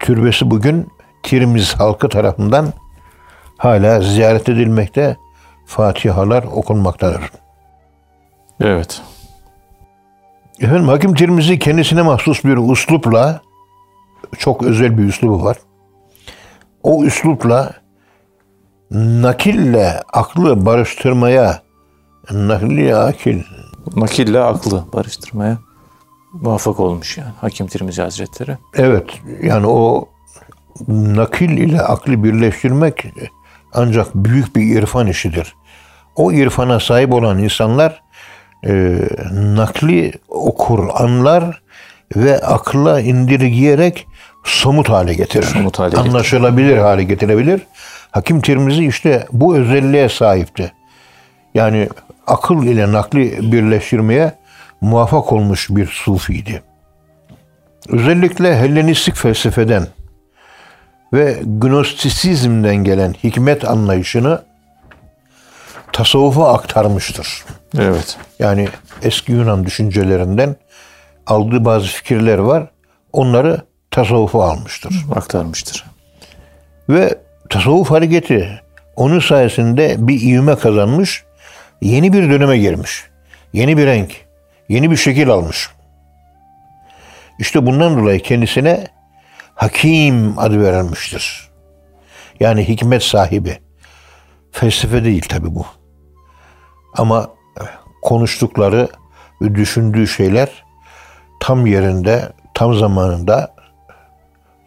Türbesi 0.00 0.50
bugün 0.50 0.88
Tirmiz 1.22 1.74
halkı 1.74 2.08
tarafından 2.08 2.72
hala 3.56 4.00
ziyaret 4.00 4.48
edilmekte, 4.48 5.16
fatihalar 5.66 6.42
okunmaktadır. 6.42 7.22
Evet. 8.60 9.02
Efendim 10.60 10.88
Hakim 10.88 11.14
Tirmizi 11.14 11.58
kendisine 11.58 12.02
mahsus 12.02 12.44
bir 12.44 12.72
üslupla, 12.72 13.40
çok 14.38 14.62
özel 14.62 14.98
bir 14.98 15.04
üslubu 15.04 15.44
var. 15.44 15.56
O 16.82 17.04
üslupla 17.04 17.72
nakille 18.90 20.02
aklı 20.12 20.66
barıştırmaya, 20.66 21.69
nakli 22.30 22.96
akil, 22.96 23.42
Nakille 23.96 24.40
aklı 24.40 24.84
barıştırmaya 24.92 25.58
muvaffak 26.32 26.80
olmuş 26.80 27.18
yani 27.18 27.30
Hakim 27.40 27.66
Tirmizi 27.66 28.02
Hazretleri. 28.02 28.58
evet 28.74 29.04
yani 29.42 29.66
o 29.66 30.08
nakil 30.88 31.50
ile 31.50 31.82
aklı 31.82 32.24
birleştirmek 32.24 33.04
ancak 33.72 34.14
büyük 34.14 34.56
bir 34.56 34.78
irfan 34.78 35.06
işidir. 35.06 35.54
O 36.16 36.32
irfana 36.32 36.80
sahip 36.80 37.12
olan 37.12 37.38
insanlar 37.38 38.02
e, 38.66 39.00
nakli 39.32 40.12
okur, 40.28 40.88
anlar 40.94 41.62
ve 42.16 42.40
akla 42.40 43.00
indirgeyerek 43.00 44.06
somut 44.44 44.88
hale 44.88 45.14
getirir. 45.14 45.46
Somut 45.46 45.78
hale 45.78 45.90
getirir. 45.90 46.08
Anlaşılabilir 46.08 46.76
hale 46.76 47.02
getirebilir. 47.04 47.60
Hakim 48.10 48.40
Tirmizi 48.40 48.86
işte 48.86 49.26
bu 49.32 49.56
özelliğe 49.56 50.08
sahipti. 50.08 50.72
Yani 51.54 51.88
akıl 52.26 52.62
ile 52.62 52.92
nakli 52.92 53.52
birleştirmeye 53.52 54.32
muvaffak 54.80 55.32
olmuş 55.32 55.66
bir 55.70 55.86
sufiydi. 55.86 56.62
Özellikle 57.88 58.56
Hellenistik 58.58 59.16
felsefeden 59.16 59.86
ve 61.12 61.42
gnostisizmden 61.44 62.76
gelen 62.76 63.12
hikmet 63.12 63.64
anlayışını 63.64 64.42
tasavvufa 65.92 66.52
aktarmıştır. 66.52 67.44
Evet. 67.78 68.16
Yani 68.38 68.68
eski 69.02 69.32
Yunan 69.32 69.66
düşüncelerinden 69.66 70.56
aldığı 71.26 71.64
bazı 71.64 71.86
fikirler 71.86 72.38
var. 72.38 72.66
Onları 73.12 73.62
tasavvufa 73.90 74.44
almıştır. 74.44 75.06
Aktarmıştır. 75.14 75.84
Ve 76.88 77.18
tasavvuf 77.48 77.90
hareketi 77.90 78.60
onun 78.96 79.20
sayesinde 79.20 79.96
bir 79.98 80.20
ivme 80.20 80.56
kazanmış, 80.56 81.24
yeni 81.82 82.12
bir 82.12 82.30
döneme 82.30 82.58
girmiş. 82.58 83.04
Yeni 83.52 83.76
bir 83.76 83.86
renk, 83.86 84.16
yeni 84.68 84.90
bir 84.90 84.96
şekil 84.96 85.30
almış. 85.30 85.70
İşte 87.38 87.66
bundan 87.66 87.98
dolayı 87.98 88.20
kendisine 88.20 88.86
Hakim 89.54 90.38
adı 90.38 90.62
verilmiştir. 90.62 91.50
Yani 92.40 92.68
hikmet 92.68 93.02
sahibi. 93.02 93.58
Felsefe 94.52 95.04
değil 95.04 95.22
tabi 95.28 95.54
bu. 95.54 95.66
Ama 96.96 97.30
konuştukları 98.02 98.88
ve 99.42 99.54
düşündüğü 99.54 100.08
şeyler 100.08 100.64
tam 101.40 101.66
yerinde, 101.66 102.32
tam 102.54 102.74
zamanında 102.74 103.54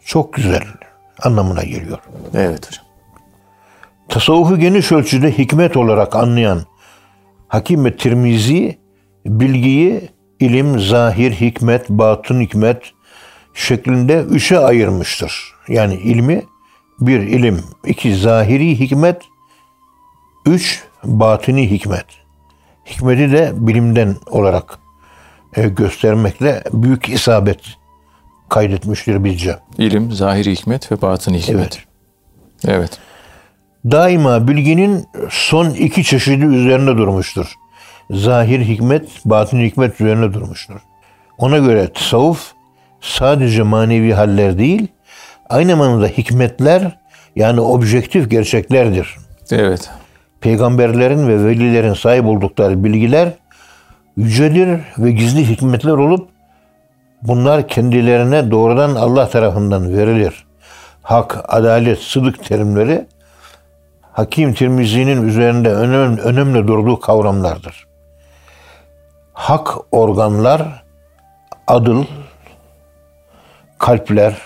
çok 0.04 0.32
güzel 0.32 0.62
anlamına 1.22 1.62
geliyor. 1.62 1.98
Evet 2.34 2.66
hocam. 2.66 2.84
Tasavvufu 4.08 4.58
geniş 4.58 4.92
ölçüde 4.92 5.38
hikmet 5.38 5.76
olarak 5.76 6.16
anlayan 6.16 6.62
Hakim 7.54 7.84
ve 7.84 7.96
Tirmizi 7.96 8.78
bilgiyi 9.26 10.10
ilim, 10.40 10.80
zahir, 10.80 11.32
hikmet, 11.32 11.88
batın 11.88 12.40
hikmet 12.40 12.82
şeklinde 13.54 14.22
üçe 14.22 14.58
ayırmıştır. 14.58 15.52
Yani 15.68 15.94
ilmi 15.94 16.42
bir 17.00 17.20
ilim, 17.20 17.64
iki 17.84 18.16
zahiri 18.16 18.80
hikmet, 18.80 19.22
üç 20.46 20.82
batini 21.04 21.70
hikmet. 21.70 22.06
Hikmeti 22.86 23.32
de 23.32 23.52
bilimden 23.54 24.16
olarak 24.30 24.78
e, 25.56 25.68
göstermekle 25.68 26.62
büyük 26.72 27.08
isabet 27.08 27.60
kaydetmiştir 28.48 29.24
bizce. 29.24 29.58
İlim, 29.78 30.12
zahiri 30.12 30.52
hikmet 30.52 30.92
ve 30.92 31.02
batın 31.02 31.34
hikmet. 31.34 31.56
Evet. 31.56 31.84
Evet. 32.64 32.98
Daima 33.90 34.48
bilginin 34.48 35.06
son 35.30 35.70
iki 35.70 36.04
çeşidi 36.04 36.44
üzerine 36.44 36.96
durmuştur. 36.98 37.54
Zahir 38.10 38.60
hikmet, 38.60 39.08
batın 39.24 39.60
hikmet 39.60 40.00
üzerine 40.00 40.32
durmuştur. 40.34 40.80
Ona 41.38 41.58
göre 41.58 41.92
tasavvuf 41.92 42.52
sadece 43.00 43.62
manevi 43.62 44.12
haller 44.12 44.58
değil, 44.58 44.86
aynı 45.48 45.70
zamanda 45.70 46.06
hikmetler 46.06 46.98
yani 47.36 47.60
objektif 47.60 48.30
gerçeklerdir. 48.30 49.16
Evet. 49.50 49.90
Peygamberlerin 50.40 51.28
ve 51.28 51.44
velilerin 51.44 51.94
sahip 51.94 52.24
oldukları 52.24 52.84
bilgiler 52.84 53.28
yücedir 54.16 54.80
ve 54.98 55.12
gizli 55.12 55.48
hikmetler 55.48 55.92
olup 55.92 56.28
bunlar 57.22 57.68
kendilerine 57.68 58.50
doğrudan 58.50 58.94
Allah 58.94 59.28
tarafından 59.28 59.96
verilir. 59.96 60.44
Hak, 61.02 61.44
adalet, 61.48 61.98
sıdık 61.98 62.44
terimleri 62.44 63.06
Hakim 64.14 64.54
Tirmizi'nin 64.54 65.28
üzerinde 65.28 65.74
önemli, 65.74 66.20
önemli 66.20 66.68
durduğu 66.68 67.00
kavramlardır. 67.00 67.86
Hak 69.32 69.94
organlar, 69.94 70.84
adıl, 71.66 72.04
kalpler 73.78 74.36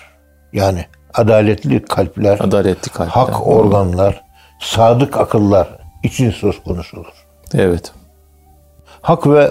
yani 0.52 0.84
adaletli 1.14 1.84
kalpler, 1.84 2.38
Adaletli 2.40 2.90
kalpler. 2.90 3.12
hak 3.12 3.46
organlar, 3.46 4.24
sadık 4.60 5.16
akıllar 5.16 5.68
için 6.02 6.30
söz 6.30 6.62
konusudur. 6.62 7.26
Evet. 7.54 7.92
Hak 9.02 9.26
ve 9.26 9.50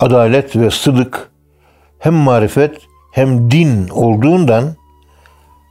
adalet 0.00 0.56
ve 0.56 0.70
sıdık 0.70 1.30
hem 1.98 2.14
marifet 2.14 2.78
hem 3.12 3.50
din 3.50 3.88
olduğundan 3.88 4.64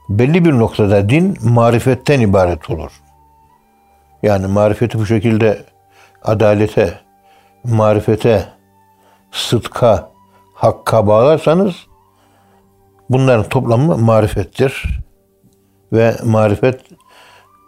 belli 0.08 0.44
bir 0.44 0.52
noktada 0.52 1.08
din 1.08 1.36
marifetten 1.42 2.20
ibaret 2.20 2.70
olur. 2.70 2.92
Yani 4.22 4.46
marifeti 4.46 4.98
bu 4.98 5.06
şekilde 5.06 5.64
adalete, 6.22 7.00
marifete, 7.64 8.48
sıdka, 9.32 10.10
hakka 10.54 11.06
bağlarsanız 11.06 11.74
bunların 13.10 13.48
toplamı 13.48 13.98
marifettir. 13.98 15.04
Ve 15.92 16.16
marifet 16.24 16.80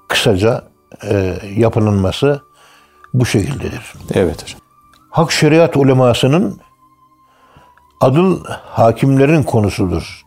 kısaca 0.09 0.64
e, 1.09 1.34
yapılanması 1.57 2.43
bu 3.14 3.26
şekildedir. 3.26 3.93
Evet 4.14 4.43
hocam. 4.43 4.61
Hak 5.11 5.32
şeriat 5.32 5.76
ulemasının 5.76 6.61
adıl 8.01 8.45
hakimlerin 8.64 9.43
konusudur. 9.43 10.25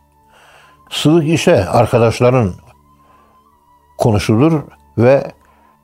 Sıdık 0.90 1.28
ise 1.28 1.68
arkadaşların 1.68 2.52
konusudur 3.98 4.62
ve 4.98 5.32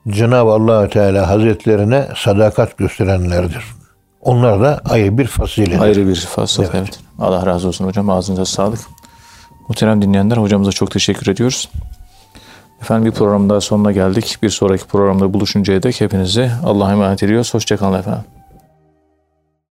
Cenab-ı 0.07 0.51
allah 0.51 0.89
Teala 0.89 1.29
Hazretlerine 1.29 2.07
sadakat 2.15 2.77
gösterenlerdir. 2.77 3.63
Onlar 4.21 4.61
da 4.61 4.81
ayrı 4.89 5.17
bir 5.17 5.27
fazilet. 5.27 5.81
Ayrı 5.81 6.07
bir 6.07 6.15
fasıl. 6.15 6.63
Evet. 6.73 6.99
Allah 7.19 7.45
razı 7.45 7.67
olsun 7.67 7.85
hocam. 7.85 8.09
Ağzınıza 8.09 8.45
sağlık. 8.45 8.79
Muhterem 9.67 10.01
dinleyenler 10.01 10.37
hocamıza 10.37 10.71
çok 10.71 10.91
teşekkür 10.91 11.31
ediyoruz. 11.31 11.69
Efendim 12.81 13.05
bir 13.05 13.17
program 13.17 13.49
daha 13.49 13.61
sonuna 13.61 13.91
geldik. 13.91 14.37
Bir 14.41 14.49
sonraki 14.49 14.87
programda 14.87 15.33
buluşuncaya 15.33 15.83
dek 15.83 16.01
hepinizi 16.01 16.51
Allah'a 16.63 16.91
emanet 16.91 17.23
ediyoruz. 17.23 17.53
Hoşçakalın 17.53 17.99
efendim. 17.99 18.23